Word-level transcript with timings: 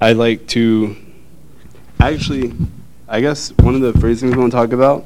I 0.00 0.12
like 0.12 0.46
to 0.48 0.96
actually, 2.00 2.54
I 3.06 3.20
guess 3.20 3.50
one 3.58 3.74
of 3.74 3.80
the 3.82 3.92
things 3.92 4.22
I 4.22 4.28
want 4.36 4.50
to 4.50 4.56
talk 4.56 4.72
about 4.72 5.04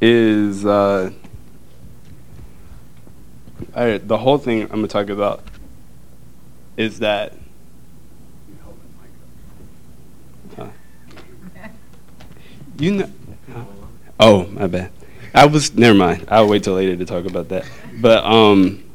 is 0.00 0.66
uh, 0.66 1.10
right, 3.74 4.06
the 4.06 4.18
whole 4.18 4.38
thing 4.38 4.62
I'm 4.62 4.68
going 4.68 4.82
to 4.82 4.88
talk 4.88 5.08
about 5.08 5.42
is 6.76 6.98
that. 7.00 7.32
You 12.78 12.92
know. 12.92 13.10
Oh, 14.20 14.44
my 14.48 14.66
bad. 14.66 14.90
I 15.34 15.46
was 15.46 15.74
never 15.74 15.96
mind. 15.96 16.26
I'll 16.28 16.46
wait 16.46 16.64
till 16.64 16.74
later 16.74 16.94
to 16.96 17.06
talk 17.06 17.24
about 17.24 17.48
that. 17.48 17.64
But 18.00 18.22
um 18.24 18.85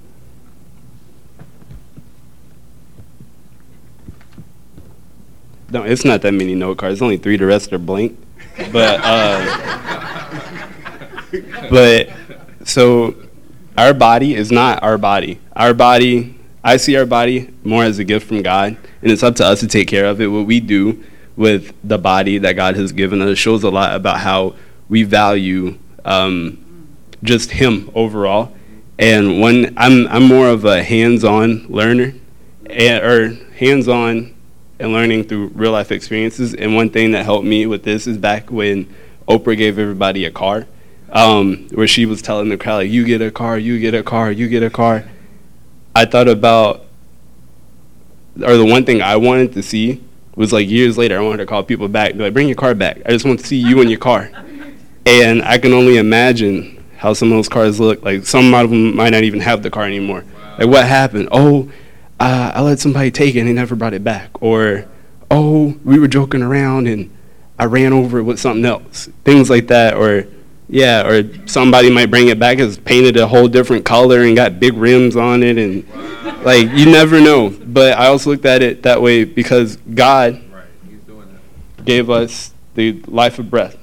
No, 5.71 5.83
it's 5.83 6.03
not 6.03 6.21
that 6.23 6.33
many 6.33 6.53
note 6.53 6.77
cards. 6.77 6.95
It's 6.95 7.01
only 7.01 7.17
three. 7.17 7.37
The 7.37 7.45
rest 7.45 7.71
are 7.71 7.77
blank. 7.77 8.19
But 8.73 8.99
uh, 9.03 10.67
but 11.69 12.09
so 12.65 13.15
our 13.77 13.93
body 13.93 14.35
is 14.35 14.51
not 14.51 14.83
our 14.83 14.97
body. 14.97 15.39
Our 15.55 15.73
body, 15.73 16.37
I 16.63 16.75
see 16.75 16.97
our 16.97 17.05
body 17.05 17.53
more 17.63 17.83
as 17.85 17.99
a 17.99 18.03
gift 18.03 18.27
from 18.27 18.41
God, 18.41 18.75
and 19.01 19.11
it's 19.11 19.23
up 19.23 19.35
to 19.37 19.45
us 19.45 19.61
to 19.61 19.67
take 19.67 19.87
care 19.87 20.05
of 20.05 20.19
it. 20.19 20.27
What 20.27 20.45
we 20.45 20.59
do 20.59 21.03
with 21.37 21.73
the 21.83 21.97
body 21.97 22.37
that 22.39 22.53
God 22.53 22.75
has 22.75 22.91
given 22.91 23.21
us 23.21 23.37
shows 23.37 23.63
a 23.63 23.69
lot 23.69 23.95
about 23.95 24.19
how 24.19 24.55
we 24.89 25.03
value 25.03 25.77
um, 26.03 26.87
just 27.23 27.51
Him 27.51 27.89
overall. 27.95 28.53
And 28.99 29.39
when 29.39 29.73
I'm 29.77 30.05
I'm 30.09 30.25
more 30.25 30.49
of 30.49 30.65
a 30.65 30.83
hands-on 30.83 31.67
learner, 31.67 32.13
and, 32.69 33.03
or 33.03 33.29
hands-on 33.55 34.30
and 34.81 34.91
learning 34.91 35.25
through 35.25 35.47
real 35.53 35.71
life 35.71 35.91
experiences. 35.91 36.53
And 36.53 36.75
one 36.75 36.89
thing 36.89 37.11
that 37.11 37.23
helped 37.23 37.45
me 37.45 37.65
with 37.65 37.83
this 37.83 38.07
is 38.07 38.17
back 38.17 38.51
when 38.51 38.93
Oprah 39.27 39.55
gave 39.57 39.77
everybody 39.79 40.25
a 40.25 40.31
car, 40.31 40.67
um, 41.11 41.67
where 41.71 41.87
she 41.87 42.05
was 42.05 42.21
telling 42.21 42.49
the 42.49 42.57
crowd, 42.57 42.77
like, 42.77 42.91
"You 42.91 43.05
get 43.05 43.21
a 43.21 43.31
car, 43.31 43.57
you 43.57 43.79
get 43.79 43.93
a 43.93 44.03
car, 44.03 44.31
you 44.31 44.47
get 44.49 44.63
a 44.63 44.69
car." 44.69 45.05
I 45.95 46.05
thought 46.05 46.27
about, 46.27 46.85
or 48.41 48.57
the 48.57 48.65
one 48.65 48.83
thing 48.83 49.01
I 49.01 49.15
wanted 49.17 49.53
to 49.53 49.61
see 49.61 50.01
was 50.35 50.51
like 50.51 50.69
years 50.69 50.97
later, 50.97 51.17
I 51.17 51.21
wanted 51.21 51.37
to 51.37 51.45
call 51.45 51.63
people 51.63 51.87
back, 51.87 52.13
be 52.13 52.23
like, 52.23 52.33
"Bring 52.33 52.47
your 52.47 52.55
car 52.55 52.73
back. 52.73 53.01
I 53.05 53.11
just 53.11 53.25
want 53.25 53.39
to 53.39 53.45
see 53.45 53.57
you 53.57 53.81
in 53.81 53.89
your 53.89 53.99
car." 53.99 54.31
And 55.05 55.41
I 55.43 55.57
can 55.57 55.73
only 55.73 55.97
imagine 55.97 56.83
how 56.97 57.13
some 57.13 57.31
of 57.31 57.37
those 57.37 57.49
cars 57.49 57.79
look. 57.79 58.03
Like 58.03 58.25
some 58.25 58.53
of 58.53 58.69
them 58.69 58.95
might 58.95 59.09
not 59.09 59.23
even 59.23 59.39
have 59.41 59.63
the 59.63 59.69
car 59.69 59.85
anymore. 59.85 60.23
Wow. 60.23 60.55
Like 60.59 60.67
what 60.67 60.85
happened? 60.87 61.29
Oh, 61.31 61.69
uh, 62.21 62.51
I 62.53 62.61
let 62.61 62.79
somebody 62.79 63.09
take 63.09 63.35
it 63.35 63.39
and 63.39 63.49
they 63.49 63.53
never 63.53 63.75
brought 63.75 63.95
it 63.95 64.03
back. 64.03 64.29
Or, 64.43 64.85
oh, 65.31 65.75
we 65.83 65.97
were 65.97 66.07
joking 66.07 66.43
around 66.43 66.87
and 66.87 67.15
I 67.57 67.65
ran 67.65 67.93
over 67.93 68.19
it 68.19 68.23
with 68.23 68.39
something 68.39 68.63
else. 68.63 69.09
Things 69.25 69.49
like 69.49 69.67
that. 69.67 69.95
Or, 69.95 70.27
yeah, 70.69 71.07
or 71.07 71.47
somebody 71.47 71.89
might 71.89 72.11
bring 72.11 72.27
it 72.27 72.37
back 72.37 72.59
as 72.59 72.77
painted 72.77 73.17
a 73.17 73.25
whole 73.25 73.47
different 73.47 73.85
color 73.85 74.21
and 74.21 74.35
got 74.35 74.59
big 74.59 74.73
rims 74.73 75.15
on 75.15 75.41
it. 75.41 75.57
And, 75.57 75.87
wow. 75.89 76.41
like, 76.43 76.69
you 76.69 76.85
never 76.85 77.19
know. 77.19 77.49
But 77.49 77.97
I 77.97 78.05
also 78.07 78.29
looked 78.29 78.45
at 78.45 78.61
it 78.61 78.83
that 78.83 79.01
way 79.01 79.23
because 79.23 79.77
God 79.77 80.39
right. 80.53 81.85
gave 81.85 82.11
us 82.11 82.53
the 82.75 83.01
life 83.07 83.39
of 83.39 83.49
breath. 83.49 83.77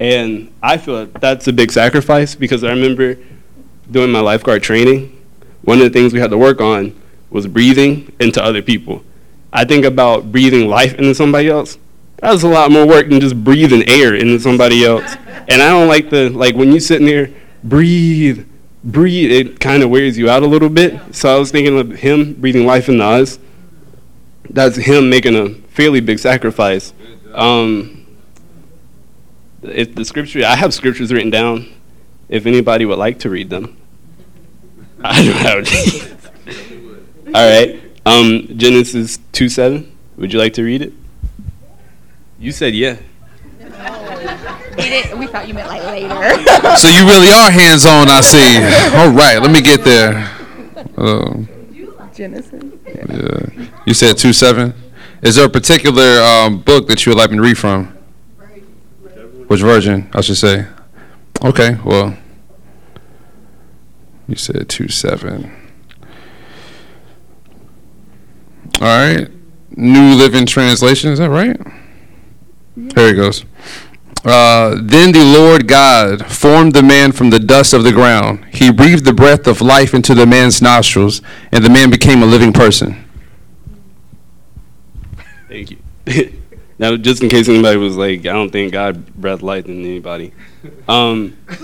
And 0.00 0.50
I 0.62 0.78
feel 0.78 1.04
that's 1.06 1.46
a 1.46 1.52
big 1.52 1.70
sacrifice 1.70 2.34
because 2.34 2.64
I 2.64 2.70
remember 2.70 3.18
doing 3.90 4.10
my 4.10 4.20
lifeguard 4.20 4.62
training. 4.62 5.10
One 5.60 5.76
of 5.78 5.84
the 5.84 5.90
things 5.90 6.14
we 6.14 6.20
had 6.20 6.30
to 6.30 6.38
work 6.38 6.62
on 6.62 6.94
was 7.34 7.48
breathing 7.48 8.10
into 8.20 8.42
other 8.42 8.62
people. 8.62 9.04
I 9.52 9.64
think 9.64 9.84
about 9.84 10.30
breathing 10.30 10.68
life 10.68 10.94
into 10.94 11.14
somebody 11.16 11.48
else. 11.48 11.76
That's 12.18 12.44
a 12.44 12.48
lot 12.48 12.70
more 12.70 12.86
work 12.86 13.08
than 13.08 13.20
just 13.20 13.42
breathing 13.42 13.86
air 13.88 14.14
into 14.14 14.38
somebody 14.38 14.84
else. 14.84 15.16
And 15.48 15.60
I 15.60 15.68
don't 15.68 15.88
like 15.88 16.10
the 16.10 16.30
like 16.30 16.54
when 16.54 16.72
you 16.72 16.78
sitting 16.78 17.06
there, 17.06 17.30
breathe, 17.64 18.46
breathe. 18.84 19.32
It 19.32 19.58
kind 19.58 19.82
of 19.82 19.90
wears 19.90 20.16
you 20.16 20.30
out 20.30 20.44
a 20.44 20.46
little 20.46 20.70
bit. 20.70 21.14
So 21.14 21.34
I 21.34 21.38
was 21.38 21.50
thinking 21.50 21.76
of 21.76 21.90
him 21.90 22.34
breathing 22.34 22.66
life 22.66 22.88
into 22.88 23.04
us. 23.04 23.40
That's 24.48 24.76
him 24.76 25.10
making 25.10 25.34
a 25.34 25.54
fairly 25.70 26.00
big 26.00 26.20
sacrifice. 26.20 26.94
Um, 27.32 28.06
if 29.62 29.96
the 29.96 30.04
scripture, 30.04 30.44
I 30.44 30.54
have 30.54 30.72
scriptures 30.72 31.12
written 31.12 31.30
down. 31.30 31.72
If 32.28 32.46
anybody 32.46 32.86
would 32.86 32.98
like 32.98 33.18
to 33.20 33.30
read 33.30 33.50
them, 33.50 33.76
I 35.04 35.24
don't 35.24 35.68
have. 35.68 36.23
All 37.34 37.44
right. 37.44 37.80
Um, 38.06 38.46
Genesis 38.56 39.18
2 39.32 39.48
7. 39.48 39.90
Would 40.18 40.32
you 40.32 40.38
like 40.38 40.52
to 40.54 40.62
read 40.62 40.82
it? 40.82 40.92
You 42.38 42.52
said 42.52 42.74
yeah. 42.74 42.96
We, 44.78 45.14
we 45.18 45.26
thought 45.26 45.48
you 45.48 45.54
meant 45.54 45.68
like 45.68 45.82
later. 45.82 46.08
so 46.76 46.88
you 46.88 47.06
really 47.06 47.30
are 47.32 47.50
hands 47.50 47.86
on, 47.86 48.08
I 48.08 48.20
see. 48.20 48.56
All 48.96 49.10
right, 49.10 49.38
let 49.40 49.50
me 49.50 49.62
get 49.62 49.82
there. 49.82 50.30
Uh, 50.96 51.38
Genesis. 52.14 52.62
Yeah. 52.86 53.66
You 53.84 53.94
said 53.94 54.16
2 54.16 54.32
7. 54.32 54.72
Is 55.22 55.34
there 55.34 55.46
a 55.46 55.50
particular 55.50 56.20
um, 56.22 56.60
book 56.60 56.86
that 56.86 57.04
you 57.04 57.10
would 57.10 57.18
like 57.18 57.30
me 57.30 57.38
to 57.38 57.42
read 57.42 57.58
from? 57.58 57.86
Which 59.48 59.60
version, 59.60 60.08
I 60.12 60.20
should 60.20 60.36
say? 60.36 60.66
Okay, 61.42 61.78
well, 61.84 62.16
you 64.28 64.36
said 64.36 64.68
2 64.68 64.88
7. 64.88 65.63
All 68.80 68.88
right. 68.88 69.28
New 69.76 70.14
Living 70.14 70.46
Translation. 70.46 71.10
Is 71.10 71.18
that 71.18 71.30
right? 71.30 71.58
Yeah. 72.76 72.88
There 72.94 73.08
it 73.08 73.14
goes. 73.14 73.44
Uh, 74.24 74.76
then 74.80 75.12
the 75.12 75.22
Lord 75.22 75.68
God 75.68 76.26
formed 76.26 76.72
the 76.72 76.82
man 76.82 77.12
from 77.12 77.30
the 77.30 77.38
dust 77.38 77.74
of 77.74 77.84
the 77.84 77.92
ground. 77.92 78.44
He 78.46 78.72
breathed 78.72 79.04
the 79.04 79.12
breath 79.12 79.46
of 79.46 79.60
life 79.60 79.92
into 79.92 80.14
the 80.14 80.24
man's 80.24 80.62
nostrils, 80.62 81.20
and 81.52 81.62
the 81.62 81.68
man 81.68 81.90
became 81.90 82.22
a 82.22 82.26
living 82.26 82.52
person. 82.52 83.04
Thank 85.48 85.72
you. 85.72 85.78
now, 86.78 86.96
just 86.96 87.22
in 87.22 87.28
case 87.28 87.48
anybody 87.48 87.76
was 87.76 87.96
like, 87.96 88.20
I 88.20 88.32
don't 88.32 88.50
think 88.50 88.72
God 88.72 89.14
breathed 89.14 89.42
life 89.42 89.66
in 89.66 89.84
anybody. 89.84 90.32
Um, 90.88 91.36
but 91.46 91.60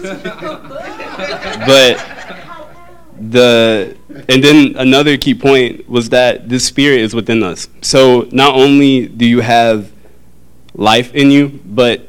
the 3.19 3.97
and 4.29 4.43
then 4.43 4.77
another 4.77 5.17
key 5.17 5.35
point 5.35 5.89
was 5.89 6.11
that 6.11 6.49
this 6.49 6.65
spirit 6.65 7.01
is 7.01 7.15
within 7.15 7.43
us. 7.43 7.69
So 7.83 8.29
not 8.33 8.55
only 8.55 9.07
do 9.07 9.25
you 9.25 9.41
have 9.41 9.93
life 10.75 11.15
in 11.15 11.31
you, 11.31 11.61
but 11.65 12.09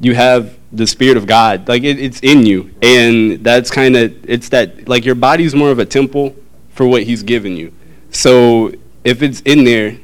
you 0.00 0.14
have 0.14 0.58
the 0.72 0.86
spirit 0.86 1.16
of 1.16 1.26
God. 1.26 1.68
Like 1.68 1.82
it, 1.82 1.98
it's 1.98 2.20
in 2.20 2.46
you, 2.46 2.74
and 2.82 3.44
that's 3.44 3.70
kind 3.70 3.96
of 3.96 4.28
it's 4.28 4.48
that 4.50 4.88
like 4.88 5.04
your 5.04 5.14
body's 5.14 5.54
more 5.54 5.70
of 5.70 5.78
a 5.78 5.86
temple 5.86 6.36
for 6.70 6.86
what 6.86 7.04
He's 7.04 7.22
given 7.22 7.56
you. 7.56 7.72
So 8.10 8.72
if 9.04 9.22
it's 9.22 9.40
in 9.42 9.64
there, 9.64 9.98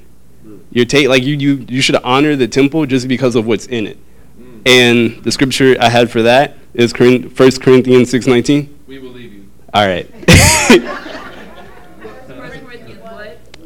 you're 0.71 0.85
take 0.85 1.09
like 1.09 1.23
you 1.23 1.37
you 1.37 1.67
you 1.69 1.81
should 1.81 1.97
honor 1.97 2.37
the 2.37 2.49
temple 2.49 2.87
just 2.87 3.09
because 3.09 3.35
of 3.35 3.47
what's 3.47 3.67
in 3.67 3.87
it. 3.87 3.99
Mm. 4.41 4.63
And 4.67 5.25
the 5.25 5.33
scripture 5.33 5.77
I 5.81 5.89
had 5.89 6.11
for 6.11 6.23
that 6.23 6.57
is 6.75 6.93
First 6.93 7.63
Corinthians 7.63 8.11
six 8.11 8.27
nineteen. 8.27 8.79
We 8.87 8.99
believe 8.99 9.33
you. 9.33 9.51
All 9.75 9.87
right. 9.87 10.09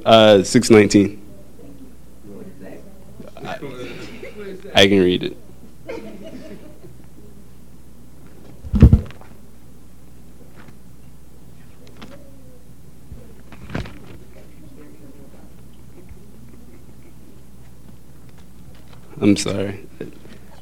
uh, 0.04 0.42
six 0.42 0.70
nineteen. 0.70 1.20
I, 3.44 3.58
I 4.74 4.86
can 4.88 5.00
read 5.02 5.22
it. 5.22 5.36
I'm 19.20 19.36
sorry. 19.36 19.86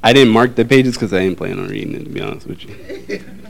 I 0.04 0.12
didn't 0.12 0.32
mark 0.32 0.54
the 0.54 0.64
pages 0.64 0.94
because 0.94 1.12
I 1.12 1.20
didn't 1.20 1.36
plan 1.36 1.58
on 1.58 1.68
reading 1.68 1.94
it, 1.94 2.04
to 2.04 2.10
be 2.10 2.20
honest 2.20 2.46
with 2.46 2.64
you. 2.64 3.24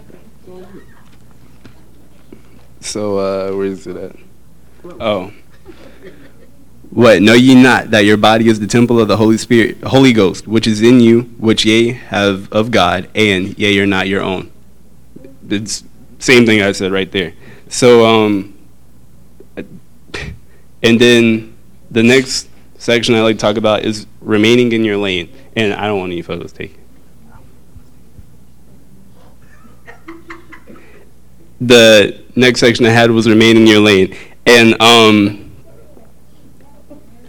So, 2.81 3.19
uh, 3.19 3.57
where 3.57 3.67
is 3.67 3.87
it 3.87 3.97
at? 3.97 4.17
Oh. 4.85 5.33
What? 6.93 7.23
Know 7.23 7.33
ye 7.33 7.55
not 7.55 7.91
that 7.91 8.05
your 8.05 8.19
body 8.19 8.49
is 8.49 8.61
the 8.61 8.67
temple 8.67 9.01
of 9.01 9.09
the 9.09 9.17
Holy 9.17 9.39
Spirit, 9.39 9.83
Holy 9.83 10.13
Ghost, 10.13 10.47
which 10.47 10.67
is 10.67 10.83
in 10.83 11.01
you, 11.01 11.23
which 11.39 11.65
ye 11.65 11.93
have 11.93 12.53
of 12.53 12.71
God, 12.71 13.09
and 13.15 13.59
ye 13.59 13.81
are 13.81 13.87
not 13.87 14.09
your 14.09 14.21
own. 14.21 14.53
It's 15.49 15.85
same 16.19 16.45
thing 16.45 16.61
I 16.61 16.73
said 16.73 16.93
right 16.93 17.11
there. 17.11 17.33
So, 17.69 18.05
um, 18.05 18.59
and 19.57 21.01
then 21.01 21.57
the 21.91 22.03
next 22.03 22.51
section 22.77 23.15
I 23.15 23.23
like 23.23 23.37
to 23.37 23.41
talk 23.41 23.57
about 23.57 23.85
is 23.85 24.07
remaining 24.21 24.73
in 24.73 24.85
your 24.85 24.99
lane. 24.99 25.33
And 25.57 25.73
I 25.73 25.87
don't 25.87 25.99
want 25.99 26.13
any 26.13 26.21
photos 26.21 26.53
taken. 26.53 26.79
The 31.59 32.21
next 32.37 32.61
section 32.61 32.85
I 32.85 32.91
had 32.91 33.11
was 33.11 33.27
remain 33.27 33.57
in 33.57 33.67
your 33.67 33.81
lane. 33.81 34.15
And 34.45 34.81
um, 34.83 35.52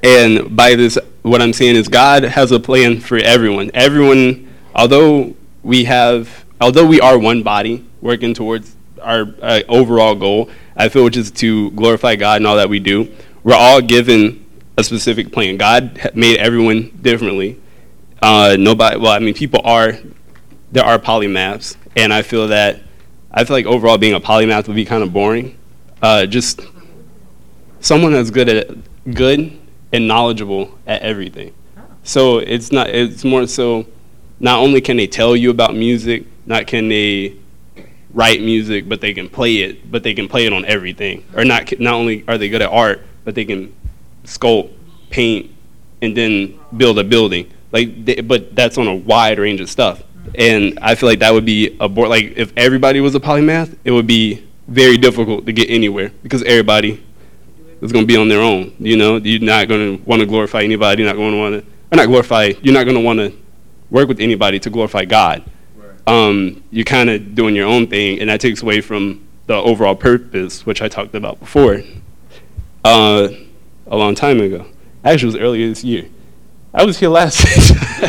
And 0.04 0.54
by 0.56 0.76
this, 0.76 0.98
what 1.22 1.42
I'm 1.42 1.54
saying 1.54 1.78
is 1.78 1.88
God 1.88 2.24
has 2.24 2.52
a 2.52 2.60
plan 2.60 3.00
for 3.00 3.18
everyone. 3.18 3.72
Everyone, 3.74 4.54
although 4.76 5.34
we 5.64 5.86
have, 5.86 6.46
although 6.60 6.86
we 6.86 7.00
are 7.00 7.18
one 7.18 7.42
body 7.42 7.86
working 8.02 8.34
towards 8.34 8.76
our 9.02 9.34
uh, 9.42 9.62
overall 9.70 10.14
goal, 10.14 10.50
I 10.76 10.90
feel 10.90 11.06
which 11.06 11.16
is 11.16 11.32
to 11.32 11.72
glorify 11.72 12.18
God 12.18 12.42
in 12.42 12.46
all 12.46 12.58
that 12.58 12.68
we 12.68 12.80
do. 12.80 13.16
We're 13.44 13.56
all 13.56 13.82
given 13.82 14.46
a 14.78 14.84
specific 14.84 15.32
plan. 15.32 15.56
God 15.56 16.12
made 16.14 16.38
everyone 16.38 16.90
differently. 17.02 17.62
Uh, 18.22 18.58
nobody, 18.60 18.98
well, 18.98 19.12
I 19.12 19.20
mean, 19.20 19.34
people 19.34 19.62
are, 19.64 19.94
there 20.72 20.84
are 20.84 21.00
polymaths, 21.00 21.78
and 21.96 22.14
I 22.14 22.24
feel 22.24 22.50
that, 22.50 22.82
I 23.32 23.46
feel 23.46 23.56
like 23.56 23.66
overall 23.66 23.98
being 23.98 24.14
a 24.14 24.20
polymath 24.20 24.68
would 24.68 24.76
be 24.76 24.86
kind 24.86 25.04
of 25.04 25.14
boring. 25.14 25.58
Uh, 26.02 26.26
just 26.26 26.62
someone 27.80 28.12
that's 28.12 28.32
good 28.32 28.50
at 28.50 29.14
good 29.14 29.60
and 29.94 30.08
knowledgeable 30.08 30.78
at 30.86 31.02
everything. 31.04 31.54
So 32.04 32.40
it's 32.40 32.72
not, 32.72 32.90
it's 32.90 33.24
more 33.24 33.48
so, 33.48 33.86
not 34.40 34.60
only 34.60 34.82
can 34.82 34.98
they 34.98 35.08
tell 35.08 35.36
you 35.36 35.52
about 35.52 35.74
music, 35.76 36.26
not 36.46 36.68
can 36.68 36.90
they 36.90 37.38
write 38.14 38.42
music, 38.42 38.90
but 38.90 39.00
they 39.00 39.14
can 39.14 39.30
play 39.30 39.58
it, 39.58 39.90
but 39.90 40.04
they 40.04 40.14
can 40.14 40.28
play 40.28 40.46
it 40.46 40.52
on 40.52 40.66
everything. 40.66 41.24
Or 41.36 41.46
not, 41.46 41.80
not 41.80 41.94
only 41.94 42.26
are 42.28 42.38
they 42.38 42.50
good 42.50 42.62
at 42.62 42.70
art, 42.70 43.02
but 43.24 43.36
they 43.36 43.46
can 43.46 43.74
sculpt, 44.26 44.74
paint, 45.10 45.52
and 46.02 46.18
then 46.18 46.60
build 46.76 47.00
a 47.00 47.04
building. 47.04 47.50
Like, 47.72 48.04
they, 48.04 48.16
but 48.16 48.56
that's 48.56 48.78
on 48.78 48.88
a 48.88 48.96
wide 48.96 49.40
range 49.40 49.62
of 49.62 49.70
stuff. 49.70 50.04
And 50.36 50.78
I 50.82 50.96
feel 50.96 51.08
like 51.08 51.20
that 51.20 51.34
would 51.34 51.46
be 51.46 51.78
a 51.80 51.88
board. 51.88 52.10
Like, 52.10 52.34
if 52.36 52.52
everybody 52.58 53.00
was 53.00 53.16
a 53.16 53.20
polymath, 53.20 53.78
it 53.84 53.92
would 53.92 54.08
be 54.08 54.46
very 54.68 54.98
difficult 54.98 55.46
to 55.46 55.54
get 55.54 55.70
anywhere 55.70 56.12
because 56.22 56.44
everybody 56.44 57.04
is 57.84 57.92
going 57.92 58.04
to 58.04 58.08
be 58.08 58.16
on 58.16 58.30
their 58.30 58.42
own. 58.42 58.74
You 58.80 58.96
know, 58.98 59.18
you're 59.18 59.42
not 59.42 59.68
going 59.68 59.98
to 59.98 60.04
want 60.04 60.22
to 60.22 60.26
glorify 60.26 60.62
anybody. 60.62 61.04
You're 61.04 61.12
not 61.12 61.18
going 61.18 61.32
to 61.32 61.38
want 61.38 61.62
to, 61.62 61.72
or 61.92 61.98
not 61.98 62.08
glorify. 62.08 62.54
You're 62.62 62.74
not 62.74 62.86
going 62.86 62.96
to 62.96 63.02
want 63.04 63.20
to 63.20 63.34
work 63.90 64.08
with 64.08 64.20
anybody 64.20 64.60
to 64.60 64.70
glorify 64.70 65.06
God. 65.06 65.44
Um, 66.08 66.64
you're 66.72 66.86
kind 66.86 67.10
of 67.10 67.36
doing 67.36 67.56
your 67.56 67.68
own 67.68 67.88
thing, 67.88 68.20
and 68.20 68.30
that 68.30 68.42
takes 68.42 68.62
away 68.62 68.82
from 68.82 69.28
the 69.48 69.56
overall 69.56 69.96
purpose, 69.96 70.66
which 70.66 70.82
I 70.82 70.88
talked 70.88 71.14
about 71.16 71.40
before, 71.40 71.82
uh, 72.84 73.28
a 73.88 73.98
long 73.98 74.16
time 74.16 74.40
ago. 74.42 74.66
Actually, 75.04 75.30
it 75.30 75.34
was 75.34 75.42
earlier 75.44 75.68
this 75.68 75.84
year. 75.84 76.06
I 76.74 76.86
was 76.86 76.98
here 76.98 77.10
last. 77.10 77.40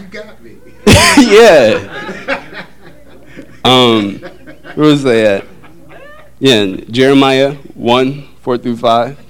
you 0.00 0.06
got 0.06 0.40
me. 0.42 0.56
yeah. 1.18 2.56
Um, 3.64 4.18
where 4.74 4.86
was 4.86 5.02
they 5.02 5.42
at? 6.40 6.48
Yeah, 6.48 6.76
Jeremiah 6.90 7.54
1 7.54 8.28
4 8.40 8.58
through 8.58 8.76
5. 8.76 9.26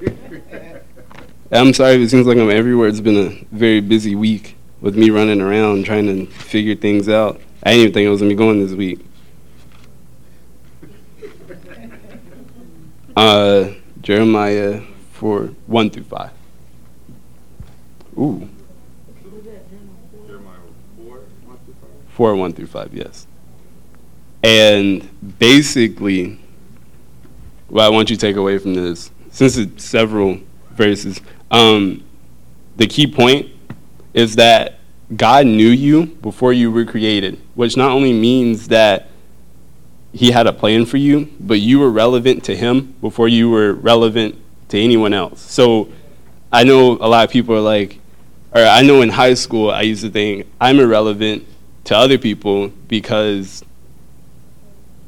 I'm 1.52 1.72
sorry 1.72 1.94
if 1.94 2.00
it 2.00 2.10
seems 2.10 2.26
like 2.26 2.36
I'm 2.36 2.50
everywhere. 2.50 2.88
It's 2.88 3.00
been 3.00 3.16
a 3.16 3.46
very 3.54 3.80
busy 3.80 4.14
week 4.14 4.56
with 4.80 4.96
me 4.96 5.10
running 5.10 5.40
around 5.40 5.84
trying 5.84 6.06
to 6.06 6.26
figure 6.26 6.74
things 6.74 7.08
out. 7.08 7.40
I 7.62 7.70
didn't 7.70 7.82
even 7.82 7.94
think 7.94 8.06
it 8.06 8.10
was 8.10 8.20
going 8.20 8.30
to 8.30 8.34
be 8.34 8.38
going 8.38 8.60
this 8.66 8.74
week. 8.74 9.00
Uh, 13.16 13.72
Jeremiah 14.00 14.82
4 15.12 15.42
1 15.46 15.90
through 15.90 16.02
5. 16.02 16.30
Ooh. 18.18 18.48
4 22.08 22.34
1 22.34 22.52
through 22.54 22.66
5, 22.66 22.92
yes. 22.92 23.28
And 24.44 25.08
basically, 25.38 26.38
what 27.68 27.84
I 27.84 27.88
want 27.88 28.10
you 28.10 28.16
to 28.16 28.20
take 28.20 28.36
away 28.36 28.58
from 28.58 28.74
this, 28.74 29.10
since 29.30 29.56
it's 29.56 29.82
several 29.82 30.38
verses, 30.72 31.22
um, 31.50 32.04
the 32.76 32.86
key 32.86 33.06
point 33.06 33.50
is 34.12 34.36
that 34.36 34.80
God 35.16 35.46
knew 35.46 35.70
you 35.70 36.04
before 36.06 36.52
you 36.52 36.70
were 36.70 36.84
created, 36.84 37.40
which 37.54 37.78
not 37.78 37.90
only 37.92 38.12
means 38.12 38.68
that 38.68 39.08
He 40.12 40.30
had 40.30 40.46
a 40.46 40.52
plan 40.52 40.84
for 40.84 40.98
you, 40.98 41.32
but 41.40 41.60
you 41.60 41.78
were 41.78 41.90
relevant 41.90 42.44
to 42.44 42.54
Him 42.54 42.94
before 43.00 43.28
you 43.28 43.48
were 43.48 43.72
relevant 43.72 44.36
to 44.68 44.78
anyone 44.78 45.14
else. 45.14 45.40
So 45.40 45.88
I 46.52 46.64
know 46.64 46.98
a 47.00 47.08
lot 47.08 47.24
of 47.24 47.30
people 47.30 47.54
are 47.54 47.60
like, 47.60 47.98
or 48.52 48.60
I 48.60 48.82
know 48.82 49.00
in 49.00 49.08
high 49.08 49.34
school 49.34 49.70
I 49.70 49.82
used 49.82 50.02
to 50.04 50.10
think 50.10 50.46
I'm 50.60 50.80
irrelevant 50.80 51.46
to 51.84 51.96
other 51.96 52.18
people 52.18 52.68
because 52.88 53.64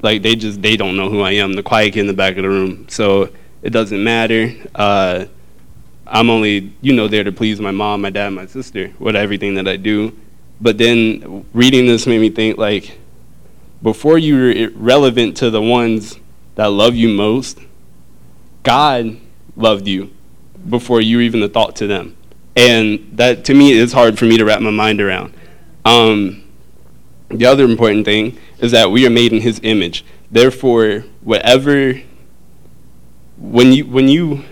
like 0.07 0.23
they 0.23 0.37
just 0.37 0.63
they 0.63 0.77
don't 0.77 0.97
know 0.97 1.11
who 1.11 1.21
I 1.21 1.33
am. 1.33 1.55
The 1.55 1.65
quiet 1.65 1.95
kid 1.95 2.01
in 2.01 2.07
the 2.07 2.15
back 2.15 2.37
of 2.37 2.45
the 2.45 2.49
room. 2.49 2.89
So 2.89 3.29
it 3.61 3.71
doesn't 3.71 4.03
matter. 4.03 4.55
Uh, 4.73 5.25
I'm 6.07 6.31
only 6.31 6.73
you 6.81 6.93
know 6.93 7.09
there 7.09 7.25
to 7.25 7.33
please 7.33 7.61
my 7.61 7.73
mom, 7.73 8.03
my 8.03 8.11
dad, 8.11 8.31
my 8.31 8.47
sister 8.47 8.93
with 9.01 9.17
everything 9.17 9.55
that 9.57 9.67
I 9.67 9.77
do. 9.77 10.17
But 10.61 10.79
then 10.79 11.45
reading 11.53 11.87
this 11.87 12.07
made 12.07 12.21
me 12.21 12.31
think 12.31 12.57
like 12.57 12.99
before 13.83 14.17
you 14.17 14.35
were 14.37 14.71
relevant 14.77 15.37
to 15.39 15.51
the 15.51 15.61
ones 15.61 16.19
that 16.55 16.67
love 16.67 16.95
you 16.95 17.09
most, 17.09 17.59
God 18.63 19.19
loved 19.57 19.89
you 19.89 20.13
before 20.71 21.01
you 21.01 21.19
even 21.21 21.43
a 21.43 21.49
thought 21.49 21.75
to 21.77 21.89
them. 21.89 22.17
And 22.55 23.11
that 23.19 23.45
to 23.47 23.55
me 23.55 23.73
is 23.73 23.93
hard 23.93 24.19
for 24.19 24.25
me 24.25 24.39
to 24.39 24.45
wrap 24.45 24.61
my 24.61 24.71
mind 24.71 25.01
around. 25.01 25.35
Um, 25.85 26.45
the 27.29 27.47
other 27.47 27.65
important 27.65 28.05
thing 28.05 28.39
is 28.59 28.73
that 28.73 28.91
we 28.91 29.07
are 29.07 29.11
made 29.11 29.33
in 29.33 29.41
his 29.41 29.61
image. 29.63 30.05
Therefore, 30.31 31.05
whatever 31.23 32.01
when 33.39 33.73
you 33.73 33.87
when 33.87 34.09
you 34.09 34.45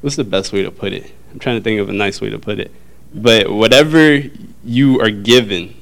what's 0.00 0.16
the 0.16 0.24
best 0.24 0.52
way 0.52 0.62
to 0.62 0.70
put 0.70 0.92
it? 0.92 1.10
I'm 1.32 1.38
trying 1.38 1.58
to 1.58 1.64
think 1.64 1.80
of 1.80 1.88
a 1.88 1.92
nice 1.92 2.20
way 2.20 2.30
to 2.30 2.38
put 2.38 2.60
it. 2.60 2.70
But 3.14 3.50
whatever 3.50 4.22
you 4.64 5.00
are 5.00 5.10
given 5.10 5.74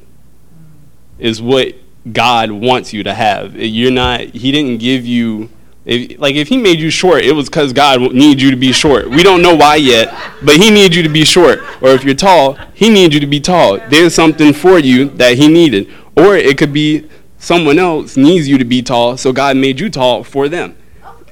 is 1.19 1.41
what 1.41 1.75
God 2.11 2.51
wants 2.51 2.93
you 2.93 3.03
to 3.05 3.15
have. 3.15 3.57
You're 3.57 3.91
not 3.91 4.21
he 4.21 4.53
didn't 4.53 4.79
give 4.79 5.07
you 5.07 5.51
if, 5.85 6.19
like 6.19 6.35
if 6.35 6.49
he 6.49 6.57
made 6.57 6.81
you 6.81 6.91
short, 6.91 7.25
it 7.25 7.33
was 7.33 7.49
because 7.49 7.73
God 7.73 8.01
needs 8.15 8.43
you 8.43 8.51
to 8.51 8.57
be 8.57 8.73
short. 8.73 9.09
We 9.11 9.23
don't 9.23 9.43
know 9.43 9.55
why 9.55 9.77
yet, 9.77 10.15
but 10.43 10.57
he 10.57 10.71
needs 10.71 10.97
you 10.97 11.03
to 11.03 11.09
be 11.11 11.25
short. 11.25 11.61
Or 11.83 11.91
if 11.91 12.05
you're 12.05 12.15
tall, 12.15 12.55
he 12.73 12.89
needs 12.89 13.13
you 13.13 13.21
to 13.21 13.27
be 13.27 13.41
tall. 13.41 13.79
There's 13.91 14.15
something 14.15 14.55
for 14.55 14.79
you 14.79 15.11
that 15.11 15.37
he 15.37 15.47
needed. 15.47 15.93
Or 16.17 16.37
it 16.37 16.59
could 16.59 16.73
be 16.73 17.09
someone 17.39 17.79
else 17.79 18.17
needs 18.17 18.49
you 18.49 18.59
to 18.59 18.65
be 18.65 18.83
tall, 18.83 19.17
so 19.17 19.33
God 19.33 19.56
made 19.56 19.81
you 19.81 19.91
tall 19.91 20.25
for 20.25 20.49
them. 20.49 20.77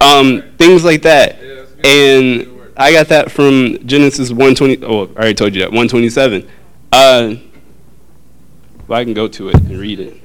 Um, 0.00 0.42
things 0.58 0.84
like 0.84 1.02
that. 1.02 1.38
And 1.84 2.48
I 2.76 2.92
got 2.92 3.08
that 3.08 3.30
from 3.30 3.78
Genesis 3.86 4.30
120. 4.30 4.84
Oh, 4.84 5.04
I 5.04 5.16
already 5.16 5.34
told 5.34 5.54
you 5.54 5.60
that 5.60 5.70
127. 5.70 6.48
Uh, 6.90 7.34
well, 8.88 9.00
I 9.00 9.04
can 9.04 9.14
go 9.14 9.28
to 9.28 9.48
it 9.48 9.54
and 9.54 9.78
read 9.78 10.00
it. 10.00 10.22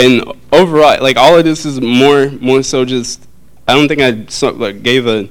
and 0.00 0.24
overall, 0.52 1.00
like 1.02 1.16
all 1.16 1.36
of 1.36 1.44
this 1.44 1.64
is 1.64 1.80
more 1.80 2.30
more 2.40 2.62
so 2.62 2.84
just. 2.84 3.26
I 3.68 3.74
don't 3.74 3.86
think 3.86 4.00
I 4.00 4.26
so, 4.26 4.50
like, 4.50 4.82
gave 4.82 5.06
a 5.06 5.28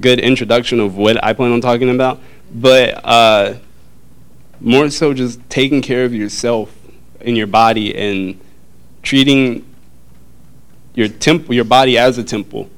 good 0.00 0.20
introduction 0.20 0.80
of 0.80 0.96
what 0.96 1.22
I 1.24 1.32
plan 1.32 1.52
on 1.52 1.60
talking 1.60 1.90
about, 1.90 2.20
but 2.52 3.00
uh, 3.04 3.54
more 4.60 4.90
so 4.90 5.12
just 5.14 5.40
taking 5.48 5.82
care 5.82 6.04
of 6.04 6.14
yourself 6.14 6.74
and 7.20 7.36
your 7.36 7.46
body 7.46 7.94
and 7.96 8.40
treating 9.02 9.64
your 10.94 11.08
temple, 11.08 11.54
your 11.54 11.64
body 11.64 11.96
as 11.98 12.18
a 12.18 12.24
temple, 12.24 12.70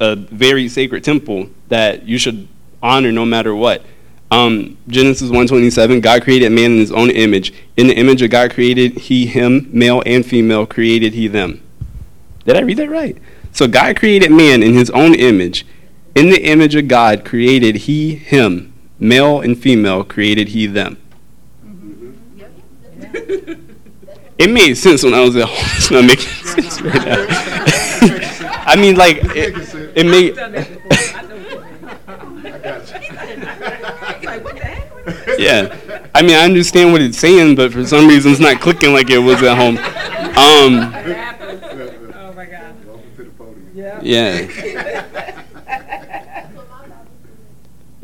a 0.00 0.16
very 0.16 0.68
sacred 0.68 1.04
temple 1.04 1.48
that 1.68 2.06
you 2.06 2.18
should 2.18 2.48
honor 2.82 3.10
no 3.10 3.24
matter 3.24 3.54
what. 3.54 3.82
Um, 4.30 4.76
Genesis 4.88 5.30
1:27, 5.30 6.00
God 6.00 6.22
created 6.22 6.50
man 6.50 6.72
in 6.72 6.78
his 6.78 6.92
own 6.92 7.10
image. 7.10 7.52
In 7.76 7.86
the 7.86 7.94
image 7.94 8.20
of 8.22 8.30
God 8.30 8.52
created 8.52 8.98
he 8.98 9.26
him, 9.26 9.68
male 9.72 10.02
and 10.04 10.24
female 10.24 10.66
created 10.66 11.14
he 11.14 11.28
them. 11.28 11.60
Did 12.44 12.56
I 12.56 12.60
read 12.60 12.78
that 12.78 12.90
right? 12.90 13.16
So 13.52 13.68
God 13.68 13.96
created 13.96 14.30
man 14.30 14.62
in 14.62 14.74
his 14.74 14.90
own 14.90 15.14
image. 15.14 15.64
In 16.14 16.30
the 16.30 16.40
image 16.46 16.76
of 16.76 16.86
God 16.86 17.24
created 17.24 17.74
he 17.76 18.14
him, 18.14 18.72
male 18.98 19.40
and 19.40 19.58
female 19.58 20.04
created 20.04 20.48
he 20.48 20.66
them. 20.66 20.98
it 24.38 24.50
made 24.50 24.74
sense 24.74 25.02
when 25.02 25.14
I 25.14 25.20
was 25.20 25.36
at 25.36 25.48
home. 25.48 25.58
It's 25.76 25.90
not 25.90 26.04
making 26.04 26.28
sense 26.28 26.80
right 26.80 27.04
now. 27.04 27.26
I 28.66 28.76
mean, 28.76 28.96
like, 28.96 29.18
it, 29.22 29.54
it 29.96 30.06
made. 30.06 30.36
yeah. 35.38 35.76
I 36.14 36.22
mean, 36.22 36.36
I 36.36 36.44
understand 36.44 36.92
what 36.92 37.02
it's 37.02 37.18
saying, 37.18 37.56
but 37.56 37.72
for 37.72 37.84
some 37.84 38.06
reason 38.08 38.32
it's 38.32 38.40
not 38.40 38.60
clicking 38.60 38.92
like 38.92 39.10
it 39.10 39.18
was 39.18 39.42
at 39.42 39.56
home. 39.56 39.76
Um, 39.78 40.92
Oh 42.14 42.32
my 42.34 42.46
God. 42.46 42.74
Welcome 42.86 43.16
to 43.16 43.24
the 43.24 43.30
podium. 43.30 44.00
Yeah. 44.02 45.10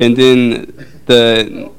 And 0.01 0.17
then 0.17 1.01
the 1.05 1.71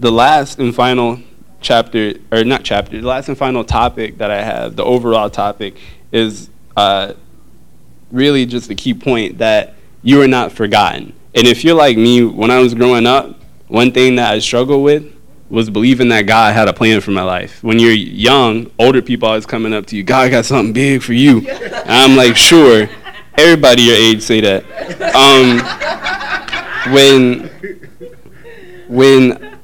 the 0.00 0.10
last 0.10 0.58
and 0.58 0.74
final 0.74 1.20
chapter, 1.60 2.14
or 2.32 2.42
not 2.44 2.64
chapter, 2.64 3.00
the 3.00 3.06
last 3.06 3.28
and 3.28 3.38
final 3.38 3.62
topic 3.62 4.18
that 4.18 4.30
I 4.30 4.42
have, 4.42 4.74
the 4.74 4.84
overall 4.84 5.30
topic, 5.30 5.76
is 6.10 6.48
uh, 6.76 7.12
really 8.10 8.46
just 8.46 8.68
the 8.68 8.74
key 8.74 8.94
point 8.94 9.38
that 9.38 9.74
you 10.02 10.20
are 10.22 10.26
not 10.26 10.50
forgotten. 10.50 11.12
And 11.34 11.46
if 11.46 11.62
you're 11.62 11.76
like 11.76 11.96
me, 11.96 12.24
when 12.24 12.50
I 12.50 12.58
was 12.58 12.74
growing 12.74 13.06
up, 13.06 13.38
one 13.68 13.92
thing 13.92 14.16
that 14.16 14.32
I 14.32 14.38
struggled 14.40 14.82
with 14.82 15.14
was 15.48 15.68
believing 15.68 16.08
that 16.08 16.22
God 16.22 16.54
had 16.54 16.68
a 16.68 16.72
plan 16.72 17.02
for 17.02 17.10
my 17.10 17.22
life. 17.22 17.62
When 17.62 17.78
you're 17.78 17.92
young, 17.92 18.70
older 18.78 19.02
people 19.02 19.28
always 19.28 19.44
coming 19.44 19.74
up 19.74 19.86
to 19.86 19.96
you, 19.96 20.02
God 20.02 20.30
got 20.30 20.46
something 20.46 20.72
big 20.72 21.02
for 21.02 21.12
you. 21.12 21.46
And 21.48 21.90
I'm 21.90 22.16
like, 22.16 22.36
sure. 22.36 22.88
Everybody 23.36 23.82
your 23.82 23.96
age 23.96 24.22
say 24.22 24.40
that. 24.40 24.64
Um, 25.14 25.60
when, 26.90 27.48
when, 28.88 29.58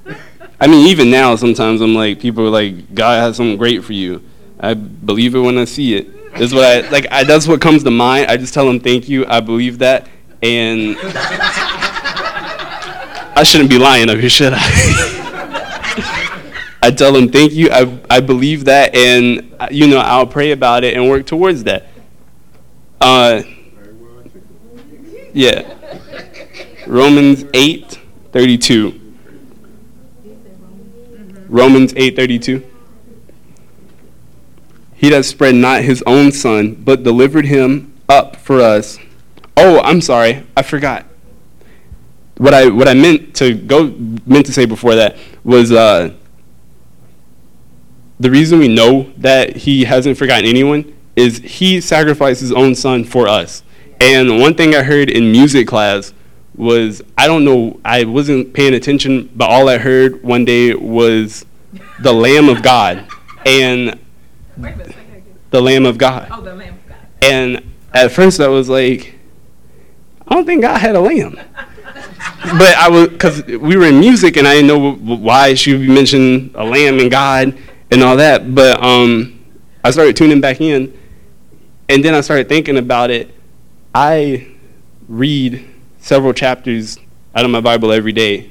I 0.60 0.66
mean, 0.66 0.86
even 0.88 1.10
now, 1.10 1.36
sometimes 1.36 1.80
I'm 1.80 1.94
like, 1.94 2.20
people 2.20 2.46
are 2.46 2.50
like, 2.50 2.94
God 2.94 3.20
has 3.20 3.36
something 3.36 3.56
great 3.56 3.84
for 3.84 3.92
you. 3.92 4.22
I 4.60 4.74
believe 4.74 5.34
it 5.34 5.40
when 5.40 5.58
I 5.58 5.64
see 5.64 5.94
it. 5.94 6.14
That's 6.38 6.52
what 6.52 6.64
I 6.64 6.88
like. 6.90 7.06
I, 7.10 7.24
that's 7.24 7.48
what 7.48 7.60
comes 7.60 7.82
to 7.84 7.90
mind. 7.90 8.30
I 8.30 8.36
just 8.36 8.54
tell 8.54 8.66
them 8.66 8.80
thank 8.80 9.08
you. 9.08 9.26
I 9.26 9.40
believe 9.40 9.78
that, 9.78 10.08
and 10.42 10.96
I 13.34 13.42
shouldn't 13.44 13.70
be 13.70 13.78
lying 13.78 14.10
up 14.10 14.18
here, 14.18 14.28
should 14.28 14.52
I? 14.54 14.60
I 16.82 16.90
tell 16.90 17.12
them 17.12 17.28
thank 17.28 17.52
you. 17.52 17.70
I 17.70 17.98
I 18.08 18.20
believe 18.20 18.66
that, 18.66 18.94
and 18.94 19.52
you 19.70 19.88
know 19.88 19.98
I'll 19.98 20.26
pray 20.26 20.52
about 20.52 20.84
it 20.84 20.94
and 20.94 21.08
work 21.08 21.26
towards 21.26 21.64
that. 21.64 21.86
Uh, 23.00 23.42
yeah. 25.32 25.77
Romans 26.88 27.44
eight 27.52 27.98
thirty 28.32 28.56
two. 28.56 28.98
Romans 31.46 31.92
eight 31.96 32.16
thirty 32.16 32.38
two. 32.38 32.64
He 34.94 35.10
that 35.10 35.26
spread 35.26 35.54
not 35.54 35.82
his 35.82 36.02
own 36.06 36.32
son, 36.32 36.74
but 36.74 37.02
delivered 37.02 37.44
him 37.44 37.94
up 38.08 38.36
for 38.36 38.60
us. 38.60 38.98
Oh, 39.54 39.80
I'm 39.80 40.00
sorry, 40.00 40.46
I 40.56 40.62
forgot. 40.62 41.04
What 42.38 42.54
I 42.54 42.68
what 42.68 42.88
I 42.88 42.94
meant 42.94 43.36
to 43.36 43.54
go 43.54 43.94
meant 44.24 44.46
to 44.46 44.52
say 44.52 44.64
before 44.64 44.94
that 44.94 45.18
was 45.44 45.70
uh, 45.70 46.14
the 48.18 48.30
reason 48.30 48.60
we 48.60 48.68
know 48.68 49.12
that 49.18 49.56
he 49.56 49.84
hasn't 49.84 50.16
forgotten 50.16 50.46
anyone 50.46 50.96
is 51.16 51.38
he 51.38 51.82
sacrificed 51.82 52.40
his 52.40 52.52
own 52.52 52.74
son 52.74 53.04
for 53.04 53.28
us. 53.28 53.62
And 54.00 54.40
one 54.40 54.54
thing 54.54 54.74
I 54.74 54.82
heard 54.84 55.10
in 55.10 55.30
music 55.30 55.68
class 55.68 56.14
was 56.54 57.02
I 57.16 57.26
don't 57.26 57.44
know 57.44 57.80
I 57.84 58.04
wasn't 58.04 58.52
paying 58.52 58.74
attention, 58.74 59.30
but 59.34 59.48
all 59.48 59.68
I 59.68 59.78
heard 59.78 60.22
one 60.22 60.44
day 60.44 60.74
was 60.74 61.44
the 62.00 62.12
Lamb 62.12 62.48
of 62.48 62.62
God, 62.62 63.06
and 63.46 63.98
minute, 64.56 64.86
say 64.86 64.92
that 64.92 65.16
again. 65.16 65.38
the 65.50 65.60
Lamb 65.60 65.86
of 65.86 65.98
God. 65.98 66.28
Oh, 66.30 66.40
the 66.40 66.54
Lamb 66.54 66.74
of 66.74 66.88
God. 66.88 66.98
And 67.22 67.64
at 67.92 68.12
first 68.12 68.40
I 68.40 68.48
was 68.48 68.68
like, 68.68 69.14
I 70.26 70.34
don't 70.34 70.44
think 70.44 70.62
God 70.62 70.78
had 70.78 70.94
a 70.94 71.00
lamb. 71.00 71.34
but 72.58 72.76
I 72.76 72.88
was, 72.88 73.08
because 73.08 73.44
we 73.44 73.76
were 73.76 73.86
in 73.86 74.00
music 74.00 74.36
and 74.36 74.46
I 74.46 74.54
didn't 74.54 74.68
know 74.68 74.92
why 75.16 75.54
she 75.54 75.72
would 75.74 75.88
mention 75.88 76.52
a 76.54 76.64
lamb 76.64 76.98
and 76.98 77.10
God 77.10 77.56
and 77.90 78.02
all 78.02 78.16
that. 78.16 78.54
But 78.54 78.82
um, 78.82 79.44
I 79.82 79.90
started 79.90 80.16
tuning 80.16 80.40
back 80.40 80.60
in. 80.60 80.96
And 81.88 82.04
then 82.04 82.14
I 82.14 82.20
started 82.20 82.48
thinking 82.48 82.76
about 82.76 83.10
it. 83.10 83.34
I 83.94 84.48
read 85.08 85.66
several 86.08 86.32
chapters 86.32 86.98
out 87.34 87.44
of 87.44 87.50
my 87.50 87.60
Bible 87.60 87.92
every 87.92 88.12
day 88.12 88.50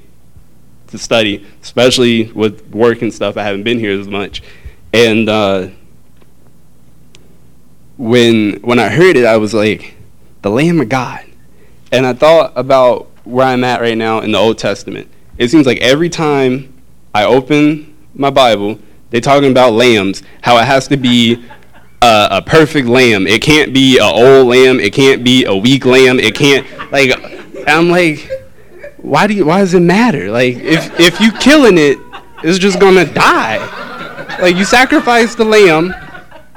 to 0.85 0.97
study, 0.99 1.43
especially 1.59 2.31
with 2.33 2.69
work 2.69 3.01
and 3.01 3.11
stuff. 3.11 3.35
I 3.35 3.41
haven't 3.43 3.63
been 3.63 3.79
here 3.79 3.99
as 3.99 4.07
much. 4.07 4.43
And, 4.93 5.27
uh, 5.27 5.69
when 7.97 8.61
when 8.61 8.77
I 8.77 8.89
heard 8.89 9.17
it, 9.17 9.25
I 9.25 9.37
was 9.37 9.55
like, 9.55 9.95
the 10.43 10.51
Lamb 10.51 10.79
of 10.79 10.87
God. 10.87 11.25
And 11.91 12.05
I 12.05 12.13
thought 12.13 12.53
about 12.55 13.09
where 13.23 13.47
I'm 13.47 13.63
at 13.63 13.81
right 13.81 13.97
now 13.97 14.19
in 14.19 14.33
the 14.33 14.37
Old 14.37 14.59
Testament. 14.59 15.09
It 15.39 15.49
seems 15.49 15.65
like 15.65 15.79
every 15.79 16.09
time 16.09 16.71
I 17.15 17.25
open 17.25 17.97
my 18.13 18.29
Bible, 18.29 18.77
they're 19.09 19.19
talking 19.19 19.49
about 19.49 19.73
lambs, 19.73 20.21
how 20.43 20.57
it 20.57 20.65
has 20.65 20.87
to 20.89 20.97
be 20.97 21.43
a, 22.03 22.27
a 22.31 22.41
perfect 22.43 22.87
lamb. 22.87 23.25
It 23.25 23.41
can't 23.41 23.73
be 23.73 23.97
an 23.97 24.03
old 24.03 24.47
lamb. 24.47 24.79
It 24.79 24.93
can't 24.93 25.23
be 25.23 25.45
a 25.45 25.55
weak 25.55 25.85
lamb. 25.85 26.19
It 26.19 26.35
can't 26.35 26.67
like. 26.91 27.36
I'm 27.67 27.89
like, 27.89 28.29
why 28.97 29.27
do 29.27 29.33
you? 29.33 29.45
Why 29.45 29.59
does 29.59 29.73
it 29.73 29.81
matter? 29.81 30.31
Like, 30.31 30.55
if 30.55 30.99
if 30.99 31.19
you 31.19 31.31
killing 31.33 31.77
it, 31.77 31.97
it's 32.43 32.59
just 32.59 32.79
gonna 32.79 33.05
die. 33.05 33.57
Like 34.41 34.55
you 34.55 34.65
sacrifice 34.65 35.35
the 35.35 35.45
lamb, 35.45 35.93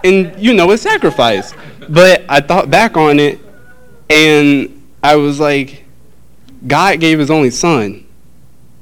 and 0.04 0.38
you 0.38 0.54
know 0.54 0.70
it's 0.70 0.82
sacrifice. 0.82 1.52
But 1.88 2.24
I 2.28 2.40
thought 2.40 2.70
back 2.70 2.96
on 2.96 3.18
it, 3.18 3.40
and 4.08 4.82
I 5.02 5.16
was 5.16 5.40
like, 5.40 5.84
God 6.66 7.00
gave 7.00 7.18
His 7.18 7.30
only 7.30 7.50
Son, 7.50 8.06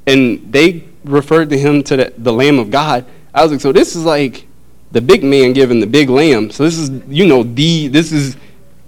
and 0.05 0.51
they 0.51 0.83
referred 1.03 1.49
to 1.49 1.57
Him 1.57 1.83
to 1.83 1.97
the, 1.97 2.13
the 2.17 2.33
Lamb 2.33 2.59
of 2.59 2.69
God. 2.69 3.05
I 3.33 3.43
was 3.43 3.51
like, 3.51 3.61
so 3.61 3.71
this 3.71 3.95
is 3.95 4.03
like 4.03 4.47
the 4.91 5.01
big 5.01 5.23
man 5.23 5.53
giving 5.53 5.79
the 5.79 5.87
big 5.87 6.09
lamb. 6.09 6.49
So 6.49 6.63
this 6.63 6.77
is, 6.77 6.89
you 7.07 7.27
know, 7.27 7.43
the 7.43 7.87
this 7.87 8.11
is 8.11 8.37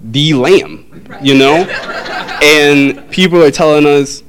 the 0.02 0.34
lamb, 0.34 1.18
you 1.22 1.34
know. 1.34 1.66
and 2.42 3.10
people 3.10 3.42
are 3.42 3.50
telling 3.50 3.86
us, 3.86 4.22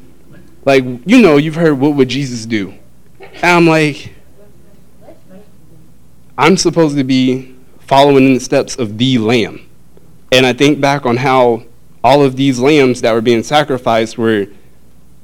like, 0.65 0.84
you 1.06 1.22
know, 1.22 1.38
you've 1.38 1.56
heard 1.56 1.80
what 1.80 1.96
would 1.96 2.10
Jesus 2.10 2.46
do? 2.46 2.74
And 3.20 3.44
I'm 3.44 3.68
like, 3.68 4.13
I'm 6.38 6.58
supposed 6.58 6.96
to 6.98 7.03
be 7.03 7.56
following 7.80 8.25
in 8.25 8.34
the 8.34 8.39
steps 8.39 8.75
of 8.77 8.98
the 8.98 9.18
lamb. 9.18 9.68
And 10.32 10.46
I 10.46 10.53
think 10.53 10.80
back 10.80 11.06
on 11.06 11.18
how 11.18 11.63
all 12.03 12.24
of 12.24 12.36
these 12.36 12.60
lambs 12.60 13.01
that 13.01 13.13
were 13.13 13.22
being 13.22 13.44
sacrificed 13.44 14.18
were 14.18 14.48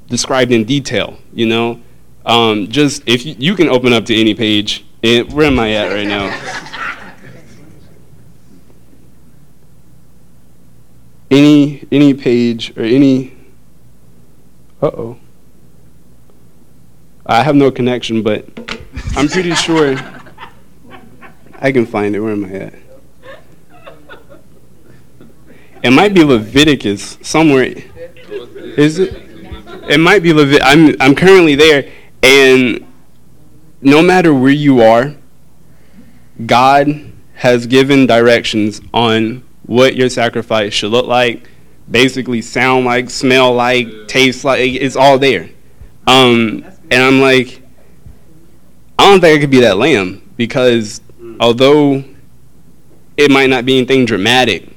described 0.08 0.52
in 0.52 0.64
detail, 0.64 1.18
you 1.32 1.46
know? 1.46 1.80
Um, 2.26 2.68
just 2.68 3.02
if 3.06 3.24
you, 3.24 3.34
you 3.38 3.54
can 3.54 3.68
open 3.68 3.92
up 3.92 4.04
to 4.06 4.14
any 4.14 4.34
page, 4.34 4.84
and 5.02 5.32
where 5.32 5.46
am 5.46 5.58
I 5.58 5.72
at 5.72 5.92
right 5.92 6.06
now? 6.06 6.66
Any 11.30 11.86
any 11.92 12.14
page 12.14 12.76
or 12.76 12.82
any 12.82 13.36
uh-oh. 14.82 15.18
I 17.26 17.42
have 17.42 17.54
no 17.54 17.70
connection 17.70 18.22
but 18.22 18.46
i'm 19.16 19.28
pretty 19.28 19.54
sure 19.54 19.96
i 21.60 21.70
can 21.70 21.86
find 21.86 22.14
it. 22.16 22.20
Where 22.20 22.32
am 22.32 22.44
i 22.44 22.50
at? 22.52 22.74
It 25.82 25.90
might 25.92 26.12
be 26.12 26.22
leviticus 26.24 27.16
somewhere. 27.22 27.72
Is 28.76 28.98
it? 28.98 29.14
It 29.88 29.98
might 29.98 30.22
be 30.22 30.30
Levit- 30.30 30.60
i'm 30.62 30.94
i'm 31.00 31.14
currently 31.14 31.54
there 31.54 31.90
and 32.22 32.86
no 33.80 34.02
matter 34.02 34.32
where 34.34 34.52
you 34.52 34.82
are 34.82 35.14
god 36.46 37.10
has 37.34 37.66
given 37.66 38.06
directions 38.06 38.80
on 38.92 39.42
what 39.70 39.94
your 39.94 40.08
sacrifice 40.08 40.72
should 40.72 40.90
look 40.90 41.06
like, 41.06 41.48
basically 41.88 42.42
sound 42.42 42.84
like, 42.84 43.08
smell 43.08 43.54
like, 43.54 44.08
taste 44.08 44.44
like. 44.44 44.58
It's 44.58 44.96
all 44.96 45.16
there. 45.16 45.48
Um, 46.08 46.64
and 46.90 47.00
I'm 47.00 47.20
like, 47.20 47.62
I 48.98 49.08
don't 49.08 49.20
think 49.20 49.38
I 49.38 49.40
could 49.40 49.50
be 49.50 49.60
that 49.60 49.76
lamb 49.76 50.28
because 50.36 51.00
although 51.38 52.02
it 53.16 53.30
might 53.30 53.48
not 53.48 53.64
be 53.64 53.78
anything 53.78 54.06
dramatic, 54.06 54.68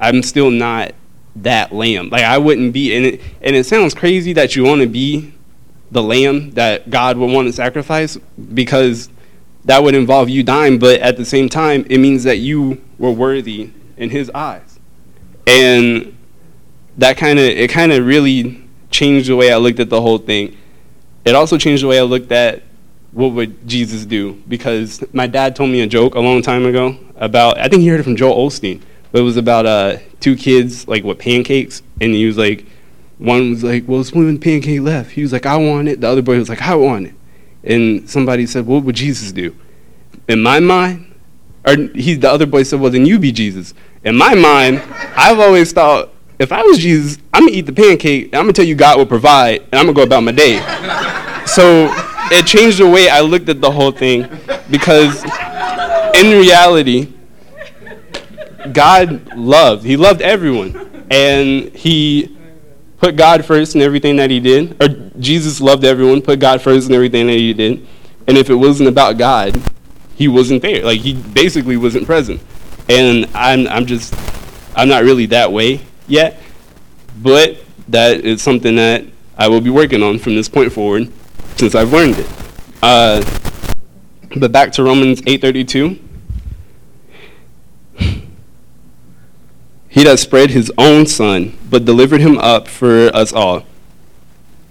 I'm 0.00 0.24
still 0.24 0.50
not 0.50 0.96
that 1.36 1.70
lamb. 1.72 2.08
Like 2.08 2.24
I 2.24 2.38
wouldn't 2.38 2.72
be, 2.72 2.96
and 2.96 3.06
it, 3.06 3.20
and 3.40 3.54
it 3.54 3.66
sounds 3.66 3.94
crazy 3.94 4.32
that 4.32 4.56
you 4.56 4.64
want 4.64 4.80
to 4.80 4.88
be 4.88 5.32
the 5.92 6.02
lamb 6.02 6.50
that 6.52 6.90
God 6.90 7.18
would 7.18 7.30
want 7.30 7.46
to 7.46 7.52
sacrifice 7.52 8.16
because 8.52 9.10
that 9.66 9.84
would 9.84 9.94
involve 9.94 10.28
you 10.28 10.42
dying, 10.42 10.80
but 10.80 10.98
at 11.02 11.16
the 11.16 11.24
same 11.24 11.48
time, 11.48 11.86
it 11.88 11.98
means 11.98 12.24
that 12.24 12.38
you 12.38 12.82
were 12.98 13.12
worthy 13.12 13.70
in 13.98 14.10
His 14.10 14.30
eyes, 14.30 14.78
and 15.46 16.16
that 16.96 17.16
kind 17.16 17.38
of 17.38 17.44
it 17.44 17.70
kind 17.70 17.92
of 17.92 18.06
really 18.06 18.64
changed 18.90 19.28
the 19.28 19.36
way 19.36 19.52
I 19.52 19.56
looked 19.56 19.80
at 19.80 19.90
the 19.90 20.00
whole 20.00 20.18
thing. 20.18 20.56
It 21.24 21.34
also 21.34 21.58
changed 21.58 21.82
the 21.82 21.88
way 21.88 21.98
I 21.98 22.02
looked 22.02 22.32
at 22.32 22.62
what 23.12 23.28
would 23.28 23.66
Jesus 23.66 24.04
do 24.04 24.34
because 24.48 25.02
my 25.12 25.26
dad 25.26 25.56
told 25.56 25.70
me 25.70 25.80
a 25.80 25.86
joke 25.86 26.14
a 26.14 26.20
long 26.20 26.42
time 26.42 26.66
ago 26.66 26.98
about 27.16 27.58
I 27.58 27.68
think 27.68 27.82
he 27.82 27.88
heard 27.88 28.00
it 28.00 28.04
from 28.04 28.16
Joel 28.16 28.48
Osteen, 28.48 28.82
but 29.12 29.20
it 29.20 29.24
was 29.24 29.36
about 29.36 29.66
uh, 29.66 29.98
two 30.20 30.36
kids 30.36 30.86
like 30.88 31.04
with 31.04 31.18
pancakes, 31.18 31.82
and 32.00 32.12
he 32.14 32.26
was 32.26 32.36
like, 32.36 32.66
one 33.18 33.50
was 33.50 33.64
like, 33.64 33.84
"Well, 33.86 34.00
it's 34.00 34.12
one 34.12 34.38
pancake 34.38 34.80
left." 34.80 35.12
He 35.12 35.22
was 35.22 35.32
like, 35.32 35.46
"I 35.46 35.56
want 35.56 35.88
it." 35.88 36.00
The 36.00 36.08
other 36.08 36.22
boy 36.22 36.38
was 36.38 36.48
like, 36.48 36.62
"I 36.62 36.74
want 36.74 37.08
it," 37.08 37.14
and 37.64 38.08
somebody 38.08 38.46
said, 38.46 38.66
"What 38.66 38.84
would 38.84 38.96
Jesus 38.96 39.32
do?" 39.32 39.56
In 40.28 40.42
my 40.42 40.60
mind, 40.60 41.07
or 41.68 41.76
he, 41.94 42.14
the 42.14 42.30
other 42.30 42.46
boy 42.46 42.62
said, 42.62 42.80
"Well, 42.80 42.90
then 42.90 43.06
you 43.06 43.18
be 43.18 43.32
Jesus." 43.32 43.74
In 44.04 44.16
my 44.16 44.34
mind, 44.34 44.82
I've 45.16 45.38
always 45.38 45.72
thought, 45.72 46.10
if 46.38 46.52
I 46.52 46.62
was 46.62 46.78
Jesus, 46.78 47.18
I'm 47.34 47.46
gonna 47.46 47.56
eat 47.56 47.66
the 47.66 47.72
pancake, 47.72 48.26
and 48.26 48.36
I'm 48.36 48.44
gonna 48.44 48.52
tell 48.52 48.64
you 48.64 48.74
God 48.74 48.96
will 48.96 49.06
provide, 49.06 49.60
and 49.70 49.74
I'm 49.74 49.86
gonna 49.86 49.92
go 49.92 50.02
about 50.02 50.22
my 50.22 50.32
day. 50.32 50.60
So 51.46 51.92
it 52.30 52.46
changed 52.46 52.78
the 52.78 52.88
way 52.88 53.08
I 53.08 53.20
looked 53.20 53.48
at 53.48 53.60
the 53.60 53.70
whole 53.70 53.90
thing 53.90 54.28
because 54.70 55.24
in 56.14 56.38
reality, 56.38 57.12
God 58.72 59.34
loved. 59.34 59.84
He 59.84 59.96
loved 59.96 60.20
everyone. 60.20 61.06
And 61.10 61.74
he 61.74 62.36
put 62.98 63.16
God 63.16 63.44
first 63.44 63.74
in 63.74 63.80
everything 63.80 64.16
that 64.16 64.30
he 64.30 64.40
did. 64.40 64.80
Or 64.82 64.88
Jesus 65.18 65.60
loved 65.60 65.84
everyone, 65.84 66.20
put 66.20 66.38
God 66.38 66.60
first 66.60 66.88
in 66.88 66.94
everything 66.94 67.26
that 67.28 67.34
he 67.34 67.52
did. 67.54 67.86
And 68.26 68.36
if 68.36 68.50
it 68.50 68.54
wasn't 68.54 68.88
about 68.88 69.16
God, 69.16 69.60
he 70.18 70.26
wasn't 70.26 70.62
there. 70.62 70.82
Like 70.82 71.00
he 71.00 71.14
basically 71.14 71.76
wasn't 71.76 72.04
present. 72.04 72.40
And 72.88 73.26
I'm 73.34 73.68
I'm 73.68 73.86
just 73.86 74.12
I'm 74.74 74.88
not 74.88 75.04
really 75.04 75.26
that 75.26 75.52
way 75.52 75.80
yet. 76.08 76.40
But 77.22 77.58
that 77.86 78.24
is 78.24 78.42
something 78.42 78.74
that 78.76 79.04
I 79.36 79.46
will 79.46 79.60
be 79.60 79.70
working 79.70 80.02
on 80.02 80.18
from 80.18 80.34
this 80.34 80.48
point 80.48 80.72
forward 80.72 81.12
since 81.56 81.76
I've 81.76 81.92
learned 81.92 82.18
it. 82.18 82.28
Uh, 82.82 83.24
but 84.36 84.50
back 84.50 84.72
to 84.72 84.82
Romans 84.82 85.22
8:32. 85.22 86.00
He 89.88 90.04
that 90.04 90.18
spread 90.18 90.50
his 90.50 90.70
own 90.76 91.06
son, 91.06 91.56
but 91.70 91.84
delivered 91.84 92.20
him 92.20 92.38
up 92.38 92.66
for 92.66 93.14
us 93.14 93.32
all. 93.32 93.64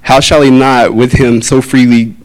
How 0.02 0.20
shall 0.20 0.42
he 0.42 0.52
not 0.52 0.94
with 0.94 1.14
him 1.14 1.42
so 1.42 1.62
freely 1.62 2.16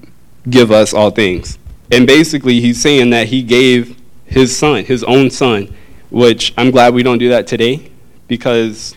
give 0.48 0.70
us 0.70 0.92
all 0.92 1.10
things? 1.10 1.58
And 1.92 2.06
basically, 2.06 2.60
he's 2.60 2.80
saying 2.80 3.10
that 3.10 3.26
he 3.26 3.42
gave 3.42 4.00
his 4.24 4.56
son, 4.56 4.82
his 4.84 5.04
own 5.04 5.30
son, 5.30 5.74
which 6.08 6.54
I'm 6.56 6.70
glad 6.70 6.94
we 6.94 7.02
don't 7.02 7.18
do 7.18 7.28
that 7.28 7.46
today 7.46 7.90
because 8.28 8.96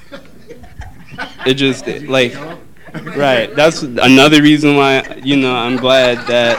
it 1.46 1.56
just, 1.56 1.86
like, 1.86 2.34
right. 3.18 3.54
That's 3.54 3.82
another 3.82 4.42
reason 4.42 4.78
why, 4.78 5.20
you 5.22 5.36
know, 5.36 5.54
I'm 5.54 5.76
glad 5.76 6.26
that 6.28 6.58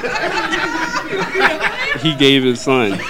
he 2.03 2.15
gave 2.17 2.43
his 2.43 2.61
son. 2.61 3.01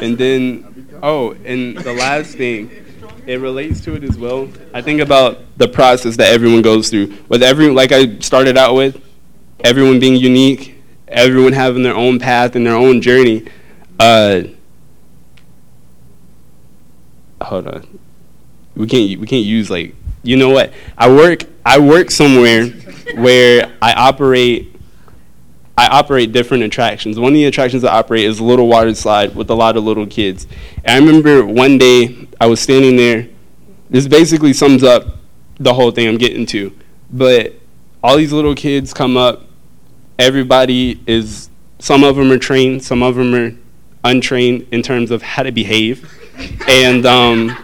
And 0.00 0.16
then, 0.16 0.88
oh, 1.02 1.32
and 1.44 1.76
the 1.76 1.92
last 1.92 2.34
thing, 2.34 2.79
it 3.30 3.38
relates 3.38 3.80
to 3.82 3.94
it 3.94 4.02
as 4.02 4.18
well. 4.18 4.48
I 4.74 4.82
think 4.82 5.00
about 5.00 5.38
the 5.56 5.68
process 5.68 6.16
that 6.16 6.32
everyone 6.32 6.62
goes 6.62 6.90
through. 6.90 7.16
With 7.28 7.44
everyone, 7.44 7.76
like 7.76 7.92
I 7.92 8.18
started 8.18 8.58
out 8.58 8.74
with, 8.74 9.00
everyone 9.60 10.00
being 10.00 10.16
unique, 10.16 10.82
everyone 11.06 11.52
having 11.52 11.84
their 11.84 11.94
own 11.94 12.18
path 12.18 12.56
and 12.56 12.66
their 12.66 12.74
own 12.74 13.00
journey. 13.00 13.46
Uh, 14.00 14.42
hold 17.40 17.68
on, 17.68 18.00
we 18.74 18.88
can't 18.88 19.20
we 19.20 19.28
can't 19.28 19.44
use 19.44 19.70
like 19.70 19.94
you 20.24 20.36
know 20.36 20.50
what? 20.50 20.72
I 20.98 21.08
work 21.08 21.44
I 21.64 21.78
work 21.78 22.10
somewhere 22.10 22.66
where 23.14 23.72
I 23.80 23.92
operate 23.92 24.69
I 25.80 25.86
operate 25.86 26.32
different 26.32 26.62
attractions. 26.62 27.18
One 27.18 27.32
of 27.32 27.36
the 27.36 27.46
attractions 27.46 27.84
I 27.84 27.96
operate 27.96 28.26
is 28.26 28.38
a 28.38 28.44
little 28.44 28.68
water 28.68 28.94
slide 28.94 29.34
with 29.34 29.48
a 29.48 29.54
lot 29.54 29.78
of 29.78 29.84
little 29.84 30.06
kids. 30.06 30.46
And 30.84 30.88
I 31.02 31.06
remember 31.06 31.42
one 31.46 31.78
day 31.78 32.28
I 32.38 32.48
was 32.48 32.60
standing 32.60 32.96
there. 32.98 33.26
This 33.88 34.06
basically 34.06 34.52
sums 34.52 34.82
up 34.82 35.06
the 35.58 35.72
whole 35.72 35.90
thing 35.90 36.06
I'm 36.06 36.18
getting 36.18 36.44
to. 36.48 36.76
But 37.10 37.54
all 38.04 38.18
these 38.18 38.30
little 38.30 38.54
kids 38.54 38.92
come 38.92 39.16
up. 39.16 39.46
Everybody 40.18 41.00
is, 41.06 41.48
some 41.78 42.04
of 42.04 42.16
them 42.16 42.30
are 42.30 42.36
trained, 42.36 42.84
some 42.84 43.02
of 43.02 43.14
them 43.16 43.34
are 43.34 43.56
untrained 44.04 44.68
in 44.72 44.82
terms 44.82 45.10
of 45.10 45.22
how 45.22 45.44
to 45.44 45.50
behave. 45.50 46.12
and 46.68 47.06
um, 47.06 47.56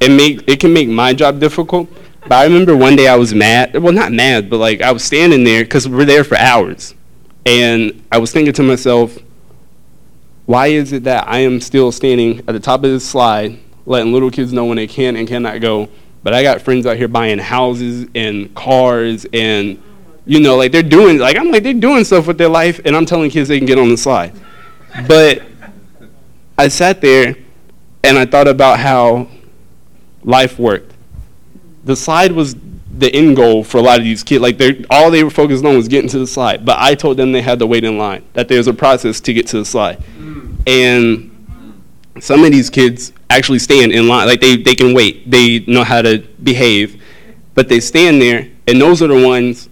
it, 0.00 0.10
make, 0.10 0.48
it 0.48 0.58
can 0.58 0.72
make 0.72 0.88
my 0.88 1.12
job 1.12 1.38
difficult. 1.38 1.90
But 2.22 2.32
I 2.32 2.44
remember 2.44 2.74
one 2.74 2.96
day 2.96 3.08
I 3.08 3.16
was 3.16 3.34
mad. 3.34 3.74
Well, 3.76 3.92
not 3.92 4.10
mad, 4.10 4.48
but 4.48 4.56
like 4.56 4.80
I 4.80 4.90
was 4.90 5.04
standing 5.04 5.44
there 5.44 5.64
because 5.64 5.86
we're 5.86 6.06
there 6.06 6.24
for 6.24 6.38
hours. 6.38 6.94
And 7.46 8.04
I 8.10 8.18
was 8.18 8.32
thinking 8.32 8.52
to 8.54 8.62
myself, 8.64 9.16
why 10.46 10.66
is 10.66 10.92
it 10.92 11.04
that 11.04 11.28
I 11.28 11.38
am 11.38 11.60
still 11.60 11.92
standing 11.92 12.40
at 12.40 12.46
the 12.48 12.60
top 12.60 12.82
of 12.82 12.90
this 12.90 13.08
slide, 13.08 13.58
letting 13.86 14.12
little 14.12 14.30
kids 14.30 14.52
know 14.52 14.64
when 14.64 14.76
they 14.76 14.88
can 14.88 15.14
and 15.14 15.28
cannot 15.28 15.60
go, 15.60 15.88
but 16.24 16.34
I 16.34 16.42
got 16.42 16.60
friends 16.60 16.86
out 16.86 16.96
here 16.96 17.06
buying 17.06 17.38
houses 17.38 18.08
and 18.16 18.52
cars 18.56 19.26
and, 19.32 19.80
you 20.24 20.40
know, 20.40 20.56
like 20.56 20.72
they're 20.72 20.82
doing, 20.82 21.18
like 21.18 21.36
I'm 21.36 21.52
like 21.52 21.62
they're 21.62 21.72
doing 21.72 22.02
stuff 22.02 22.26
with 22.26 22.36
their 22.36 22.48
life, 22.48 22.80
and 22.84 22.96
I'm 22.96 23.06
telling 23.06 23.30
kids 23.30 23.48
they 23.48 23.58
can 23.58 23.66
get 23.66 23.78
on 23.78 23.88
the 23.90 23.96
slide. 23.96 24.32
But 25.06 25.42
I 26.58 26.66
sat 26.66 27.00
there 27.00 27.36
and 28.02 28.18
I 28.18 28.26
thought 28.26 28.48
about 28.48 28.80
how 28.80 29.28
life 30.24 30.58
worked. 30.58 30.92
The 31.84 31.94
slide 31.94 32.32
was 32.32 32.56
the 32.98 33.14
end 33.14 33.36
goal 33.36 33.62
for 33.62 33.78
a 33.78 33.82
lot 33.82 33.98
of 33.98 34.04
these 34.04 34.22
kids. 34.22 34.40
Like 34.40 34.58
they 34.58 34.84
all 34.90 35.10
they 35.10 35.22
were 35.22 35.30
focused 35.30 35.64
on 35.64 35.76
was 35.76 35.88
getting 35.88 36.08
to 36.10 36.18
the 36.18 36.26
slide. 36.26 36.64
But 36.64 36.78
I 36.78 36.94
told 36.94 37.16
them 37.16 37.32
they 37.32 37.42
had 37.42 37.58
to 37.58 37.66
wait 37.66 37.84
in 37.84 37.98
line. 37.98 38.24
That 38.32 38.48
there's 38.48 38.66
a 38.66 38.74
process 38.74 39.20
to 39.20 39.32
get 39.32 39.46
to 39.48 39.58
the 39.58 39.64
slide. 39.64 39.98
Mm. 40.18 40.66
And 40.66 42.22
some 42.22 42.44
of 42.44 42.50
these 42.50 42.70
kids 42.70 43.12
actually 43.28 43.58
stand 43.58 43.92
in 43.92 44.08
line. 44.08 44.26
Like 44.26 44.40
they, 44.40 44.56
they 44.56 44.74
can 44.74 44.94
wait. 44.94 45.30
They 45.30 45.60
know 45.60 45.84
how 45.84 46.02
to 46.02 46.18
behave. 46.42 47.02
But 47.54 47.68
they 47.68 47.80
stand 47.80 48.20
there 48.20 48.48
and 48.66 48.80
those 48.80 49.02
are 49.02 49.08
the 49.08 49.26
ones 49.26 49.68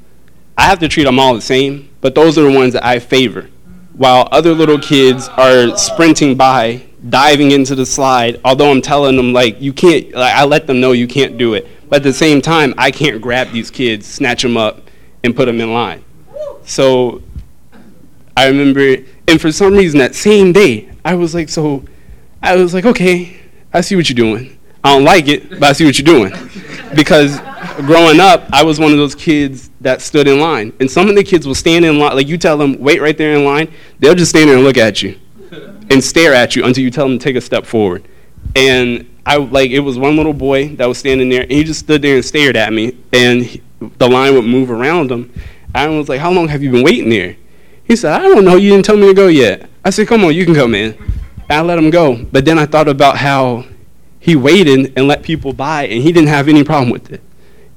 I 0.56 0.64
have 0.64 0.78
to 0.80 0.88
treat 0.88 1.04
them 1.04 1.18
all 1.18 1.34
the 1.34 1.40
same, 1.40 1.90
but 2.00 2.14
those 2.14 2.38
are 2.38 2.42
the 2.42 2.56
ones 2.56 2.74
that 2.74 2.84
I 2.84 3.00
favor. 3.00 3.50
While 3.94 4.28
other 4.30 4.52
little 4.52 4.78
kids 4.78 5.28
are 5.30 5.76
sprinting 5.76 6.37
by, 6.37 6.84
diving 7.08 7.50
into 7.50 7.74
the 7.74 7.84
slide, 7.84 8.40
although 8.44 8.70
I'm 8.70 8.80
telling 8.80 9.16
them 9.16 9.32
like 9.32 9.60
you 9.60 9.72
can't 9.72 10.12
like 10.12 10.34
I 10.34 10.44
let 10.44 10.66
them 10.66 10.80
know 10.80 10.92
you 10.92 11.06
can't 11.06 11.37
do 11.37 11.54
it 11.54 11.66
but 11.88 11.97
at 11.97 12.03
the 12.03 12.12
same 12.12 12.40
time, 12.40 12.75
I 12.79 12.90
can't 12.90 13.20
grab 13.20 13.51
these 13.51 13.70
kids, 13.70 14.07
snatch 14.07 14.42
them 14.42 14.57
up, 14.57 14.90
and 15.23 15.35
put 15.35 15.47
them 15.47 15.61
in 15.61 15.73
line. 15.73 16.05
So 16.64 17.23
I 18.37 18.49
remember, 18.49 18.97
and 19.29 19.40
for 19.40 19.53
some 19.53 19.75
reason 19.75 19.99
that 19.99 20.14
same 20.14 20.53
day, 20.53 20.90
I 21.05 21.14
was 21.14 21.35
like, 21.35 21.49
so 21.49 21.85
I 22.42 22.57
was 22.57 22.75
like, 22.75 22.85
okay, 22.85 23.40
I 23.73 23.81
see 23.81 23.97
what 23.97 24.09
you're 24.09 24.14
doing. 24.14 24.59
I 24.83 24.94
don't 24.94 25.05
like 25.05 25.29
it, 25.29 25.49
but 25.51 25.64
I 25.64 25.73
see 25.73 25.85
what 25.85 25.99
you're 25.99 26.05
doing. 26.05 26.33
Because 26.94 27.40
growing 27.87 28.20
up, 28.20 28.44
I 28.53 28.62
was 28.62 28.79
one 28.79 28.92
of 28.92 28.99
those 28.99 29.14
kids 29.14 29.70
that 29.81 30.03
stood 30.03 30.29
in 30.29 30.40
line. 30.40 30.73
And 30.81 30.90
some 30.90 31.09
of 31.09 31.16
the 31.16 31.25
kids 31.25 31.47
will 31.47 31.55
stand 31.55 31.85
in 31.85 31.99
line, 31.99 32.14
like 32.14 32.29
you 32.29 32.37
tell 32.37 32.59
them, 32.59 32.79
wait 32.79 33.01
right 33.01 33.16
there 33.16 33.35
in 33.35 33.44
line, 33.44 33.73
they'll 33.99 34.14
just 34.14 34.31
stand 34.31 34.49
there 34.49 34.57
and 34.57 34.64
look 34.64 34.77
at 34.77 35.03
you 35.03 35.18
and 35.90 36.03
stare 36.03 36.35
at 36.35 36.57
you 36.57 36.64
until 36.64 36.83
you 36.83 36.90
tell 36.90 37.09
them 37.09 37.18
to 37.18 37.25
take 37.25 37.37
a 37.37 37.40
step 37.40 37.64
forward. 37.64 38.07
And 38.57 39.09
I 39.26 39.37
like 39.37 39.70
it 39.70 39.80
was 39.80 39.98
one 39.98 40.16
little 40.16 40.32
boy 40.32 40.68
that 40.76 40.87
was 40.87 40.98
standing 40.98 41.28
there, 41.28 41.42
and 41.42 41.52
he 41.52 41.64
just 41.64 41.80
stood 41.80 42.02
there 42.02 42.16
and 42.16 42.24
stared 42.24 42.56
at 42.56 42.72
me, 42.72 42.96
and 43.12 43.42
he, 43.42 43.62
the 43.98 44.08
line 44.08 44.34
would 44.34 44.44
move 44.44 44.70
around 44.70 45.10
him. 45.10 45.32
I 45.74 45.88
was 45.88 46.08
like, 46.08 46.20
"How 46.20 46.30
long 46.30 46.48
have 46.48 46.62
you 46.62 46.70
been 46.70 46.84
waiting 46.84 47.08
there?" 47.08 47.37
He 47.84 47.96
said, 47.96 48.12
"I 48.12 48.22
don't 48.22 48.44
know. 48.44 48.56
You 48.56 48.70
didn't 48.70 48.84
tell 48.84 48.96
me 48.96 49.06
to 49.08 49.14
go 49.14 49.28
yet." 49.28 49.68
I 49.84 49.90
said, 49.90 50.08
"Come 50.08 50.24
on, 50.24 50.34
you 50.34 50.44
can 50.44 50.54
come 50.54 50.74
in." 50.74 50.96
And 51.48 51.52
I 51.52 51.60
let 51.60 51.78
him 51.78 51.90
go, 51.90 52.24
but 52.32 52.44
then 52.44 52.58
I 52.58 52.66
thought 52.66 52.88
about 52.88 53.18
how 53.18 53.66
he 54.18 54.34
waited 54.34 54.94
and 54.96 55.06
let 55.06 55.22
people 55.22 55.52
by, 55.52 55.87
and 55.87 56.02
he 56.02 56.12
didn't 56.12 56.28
have 56.28 56.48
any 56.48 56.64
problem 56.64 56.90
with 56.90 57.12
it. 57.12 57.20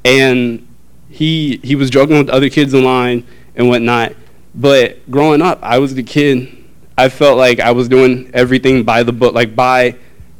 And 0.05 0.65
he 1.09 1.59
he 1.63 1.75
was 1.75 1.89
joking 1.89 2.17
with 2.17 2.29
other 2.29 2.49
kids 2.49 2.73
in 2.73 2.83
line 2.83 3.25
and 3.55 3.67
whatnot. 3.67 4.13
But 4.55 5.09
growing 5.11 5.41
up, 5.41 5.59
I 5.61 5.79
was 5.79 5.95
the 5.95 6.03
kid. 6.03 6.55
I 6.97 7.09
felt 7.09 7.37
like 7.37 7.59
I 7.59 7.71
was 7.71 7.87
doing 7.87 8.31
everything 8.33 8.83
by 8.83 9.03
the 9.03 9.11
book, 9.13 9.33
like 9.33 9.55
by 9.55 9.95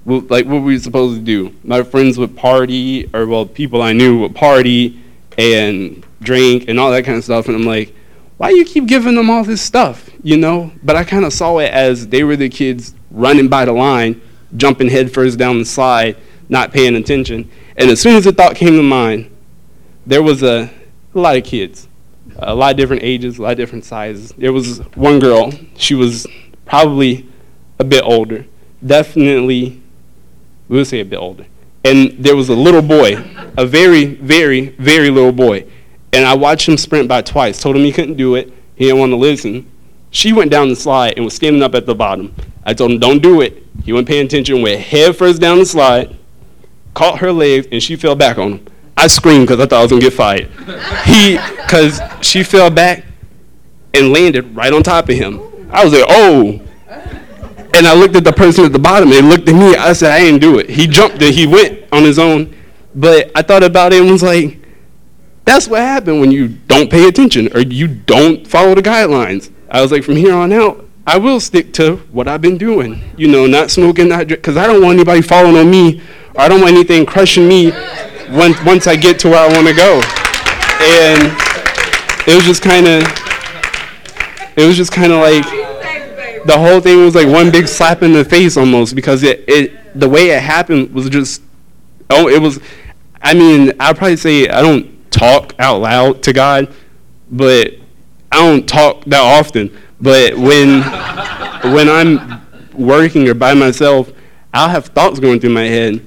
like 0.08 0.46
what 0.46 0.56
were 0.56 0.62
we 0.62 0.80
supposed 0.80 1.20
to 1.20 1.22
do? 1.22 1.54
My 1.64 1.84
friends 1.84 2.18
would 2.18 2.36
party, 2.36 3.10
or 3.14 3.28
well, 3.28 3.46
people 3.46 3.82
I 3.82 3.94
knew 3.94 4.20
would 4.20 4.36
party 4.36 5.00
and 5.38 6.04
drink 6.22 6.66
and 6.68 6.80
all 6.80 6.92
that 6.92 7.04
kind 7.04 7.18
of 7.18 7.24
stuff, 7.24 7.48
and 7.48 7.56
I'm 7.56 7.66
like, 7.66 7.94
why 8.38 8.50
you 8.50 8.64
keep 8.66 8.86
giving 8.86 9.16
them 9.16 9.30
all 9.30 9.44
this 9.44 9.62
stuff, 9.62 10.10
you 10.24 10.38
know? 10.38 10.72
But 10.84 10.96
I 10.96 11.04
kind 11.04 11.26
of 11.26 11.34
saw 11.34 11.58
it 11.60 11.72
as 11.72 12.08
they 12.08 12.24
were 12.24 12.36
the 12.36 12.50
kids 12.50 12.94
running 13.12 13.48
by 13.48 13.66
the 13.66 13.74
line, 13.74 14.22
jumping 14.56 14.90
headfirst 14.90 15.38
down 15.38 15.60
the 15.60 15.66
slide, 15.66 16.18
not 16.48 16.72
paying 16.72 16.96
attention. 16.96 17.50
And 17.76 17.90
as 17.90 18.00
soon 18.00 18.16
as 18.16 18.24
the 18.24 18.32
thought 18.32 18.56
came 18.56 18.76
to 18.78 18.84
mind, 18.84 19.36
there 20.06 20.24
was 20.24 20.42
a, 20.42 20.72
a 21.14 21.20
lot 21.20 21.36
of 21.36 21.44
kids, 21.44 21.88
a 22.38 22.56
lot 22.56 22.72
of 22.72 22.78
different 22.78 23.04
ages, 23.04 23.40
a 23.40 23.42
lot 23.42 23.52
of 23.52 23.58
different 23.58 23.84
sizes. 23.84 24.32
There 24.38 24.54
was 24.54 24.80
one 24.96 25.20
girl, 25.20 25.52
she 25.76 25.96
was 25.96 26.26
probably 26.66 27.28
a 27.80 27.84
bit 27.84 28.04
older, 28.04 28.46
definitely 28.86 29.82
we'll 30.68 30.86
say 30.86 31.00
a 31.00 31.06
bit 31.06 31.18
older. 31.18 31.46
And 31.84 32.12
there 32.20 32.36
was 32.36 32.50
a 32.50 32.56
little 32.56 32.82
boy, 32.82 33.24
a 33.58 33.66
very, 33.66 34.06
very, 34.06 34.70
very 34.70 35.10
little 35.10 35.32
boy. 35.32 35.66
And 36.14 36.26
I 36.26 36.36
watched 36.36 36.68
him 36.68 36.78
sprint 36.78 37.08
by 37.08 37.22
twice, 37.22 37.62
told 37.62 37.76
him 37.76 37.84
he 37.84 37.92
couldn't 37.92 38.18
do 38.18 38.36
it. 38.36 38.52
He 38.76 38.86
didn't 38.86 39.00
want 39.00 39.12
to 39.12 39.16
listen. 39.16 39.70
She 40.10 40.34
went 40.34 40.52
down 40.52 40.70
the 40.70 40.76
slide 40.76 41.14
and 41.16 41.26
was 41.26 41.36
standing 41.36 41.62
up 41.62 41.76
at 41.76 41.86
the 41.86 41.96
bottom. 41.96 42.34
I 42.64 42.74
told 42.74 42.92
him, 42.92 43.00
don't 43.00 43.22
do 43.22 43.42
it. 43.42 43.64
He 43.84 43.94
wasn't 43.94 44.10
paying 44.10 44.26
attention, 44.26 44.62
went 44.62 44.82
head 44.82 45.16
first 45.16 45.40
down 45.40 45.60
the 45.60 45.66
slide, 45.66 46.16
caught 46.94 47.20
her 47.20 47.32
legs, 47.32 47.68
and 47.72 47.82
she 47.82 47.96
fell 47.96 48.16
back 48.16 48.38
on 48.38 48.54
him. 48.54 48.66
I 48.98 49.08
screamed 49.08 49.48
because 49.48 49.60
I 49.60 49.68
thought 49.68 49.80
I 49.80 49.82
was 49.84 49.92
going 49.92 50.02
to 50.02 50.10
get 50.10 50.14
fired. 50.14 50.50
he, 51.06 51.38
because 51.38 52.02
she 52.22 52.44
fell 52.44 52.70
back 52.70 53.06
and 53.94 54.12
landed 54.12 54.56
right 54.56 54.74
on 54.74 54.84
top 54.84 55.08
of 55.08 55.16
him. 55.16 55.40
I 55.72 55.84
was 55.84 55.94
like, 55.94 56.06
oh. 56.10 56.62
And 57.78 57.86
I 57.86 57.94
looked 57.94 58.16
at 58.16 58.24
the 58.24 58.34
person 58.34 58.66
at 58.66 58.74
the 58.74 58.80
bottom 58.80 59.12
and 59.12 59.30
looked 59.30 59.48
at 59.48 59.54
me. 59.54 59.76
I 59.76 59.94
said, 59.94 60.12
I 60.12 60.22
didn't 60.22 60.42
do 60.42 60.58
it. 60.58 60.68
He 60.68 60.88
jumped 60.88 61.22
and 61.22 61.32
he 61.32 61.46
went 61.46 61.84
on 61.92 62.02
his 62.02 62.18
own. 62.18 62.56
But 62.96 63.30
I 63.36 63.44
thought 63.44 63.62
about 63.62 63.94
it 63.94 64.02
and 64.02 64.10
was 64.10 64.24
like, 64.24 64.60
that's 65.46 65.68
what 65.68 65.82
happened 65.82 66.20
when 66.20 66.32
you 66.32 66.48
don't 66.48 66.90
pay 66.90 67.08
attention 67.08 67.56
or 67.56 67.60
you 67.60 67.88
don't 67.88 68.48
follow 68.48 68.74
the 68.74 68.82
guidelines. 68.82 69.52
I 69.70 69.84
was 69.84 69.92
like, 69.92 70.04
from 70.04 70.16
here 70.16 70.34
on 70.34 70.52
out, 70.52 70.90
I 71.06 71.20
will 71.20 71.40
stick 71.40 71.72
to 71.74 71.98
what 72.12 72.28
I've 72.28 72.42
been 72.42 72.58
doing. 72.58 73.00
You 73.16 73.28
know, 73.28 73.46
not 73.46 73.70
smoking, 73.70 74.10
not 74.10 74.28
because 74.28 74.58
I 74.58 74.66
don't 74.66 74.82
want 74.82 74.96
anybody 74.96 75.22
following 75.22 75.56
on 75.56 75.70
me, 75.70 76.02
or 76.34 76.42
I 76.42 76.48
don't 76.48 76.62
want 76.62 76.74
anything 76.74 77.06
crushing 77.06 77.48
me 77.48 77.70
once 78.32 78.60
once 78.64 78.88
I 78.88 78.96
get 78.96 79.20
to 79.20 79.30
where 79.30 79.40
I 79.40 79.54
want 79.54 79.68
to 79.68 79.74
go. 79.76 80.02
And 80.82 81.32
it 82.28 82.36
was 82.36 82.44
just 82.44 82.64
kind 82.64 82.88
of, 82.88 83.04
it 84.58 84.66
was 84.66 84.76
just 84.76 84.92
kind 84.92 85.14
of 85.14 85.20
like 85.20 85.67
the 86.48 86.58
whole 86.58 86.80
thing 86.82 87.04
was 87.04 87.16
like 87.16 87.28
one 87.28 87.52
big 87.52 87.68
slap 87.68 88.02
in 88.02 88.14
the 88.14 88.26
face 88.26 88.58
almost 88.58 88.96
because 88.96 89.24
it, 89.24 89.44
it 89.48 90.00
the 90.00 90.08
way 90.08 90.30
it 90.30 90.42
happened 90.42 90.94
was 90.94 91.10
just 91.10 91.42
oh 92.10 92.28
it 92.28 92.42
was 92.42 92.60
I 93.22 93.34
mean 93.34 93.74
I'd 93.80 93.98
probably 93.98 94.18
say 94.18 94.48
I 94.48 94.62
don't 94.62 94.98
talk 95.12 95.54
out 95.60 95.82
loud 95.82 96.24
to 96.24 96.34
God, 96.34 96.74
but 97.32 97.74
I 98.32 98.38
don't 98.38 98.68
talk 98.68 99.04
that 99.06 99.22
often. 99.22 99.76
But 100.00 100.36
when 100.36 100.84
when 101.74 101.90
I'm 101.90 102.42
working 102.74 103.28
or 103.28 103.34
by 103.34 103.54
myself, 103.54 104.12
I'll 104.54 104.70
have 104.70 104.88
thoughts 104.88 105.20
going 105.20 105.40
through 105.40 105.52
my 105.52 105.64
head, 105.64 106.06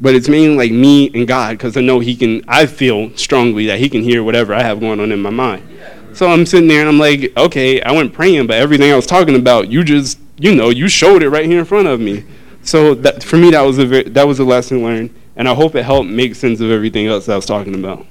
but 0.00 0.14
it's 0.14 0.28
mainly 0.28 0.56
like 0.56 0.72
me 0.72 1.10
and 1.12 1.26
God 1.26 1.58
because 1.58 1.76
I 1.76 1.80
know 1.80 2.00
He 2.00 2.14
can. 2.14 2.42
I 2.46 2.66
feel 2.66 3.14
strongly 3.16 3.66
that 3.66 3.78
He 3.78 3.88
can 3.88 4.02
hear 4.02 4.22
whatever 4.22 4.54
I 4.54 4.62
have 4.62 4.80
going 4.80 5.00
on 5.00 5.12
in 5.12 5.20
my 5.20 5.30
mind. 5.30 5.68
So 6.22 6.30
I'm 6.30 6.46
sitting 6.46 6.68
there 6.68 6.78
and 6.78 6.88
I'm 6.88 7.00
like, 7.00 7.36
okay, 7.36 7.82
I 7.82 7.90
went 7.90 8.12
praying, 8.12 8.46
but 8.46 8.54
everything 8.54 8.92
I 8.92 8.94
was 8.94 9.06
talking 9.06 9.34
about, 9.34 9.72
you 9.72 9.82
just, 9.82 10.20
you 10.38 10.54
know, 10.54 10.70
you 10.70 10.88
showed 10.88 11.20
it 11.20 11.30
right 11.30 11.46
here 11.46 11.58
in 11.58 11.64
front 11.64 11.88
of 11.88 11.98
me. 11.98 12.24
So 12.62 12.94
that 12.94 13.24
for 13.24 13.36
me, 13.36 13.50
that 13.50 13.62
was 13.62 13.80
a 13.80 14.04
that 14.04 14.28
was 14.28 14.38
a 14.38 14.44
lesson 14.44 14.84
learned, 14.84 15.12
and 15.34 15.48
I 15.48 15.54
hope 15.54 15.74
it 15.74 15.82
helped 15.82 16.08
make 16.08 16.36
sense 16.36 16.60
of 16.60 16.70
everything 16.70 17.08
else 17.08 17.28
I 17.28 17.34
was 17.34 17.44
talking 17.44 17.74
about. 17.74 18.06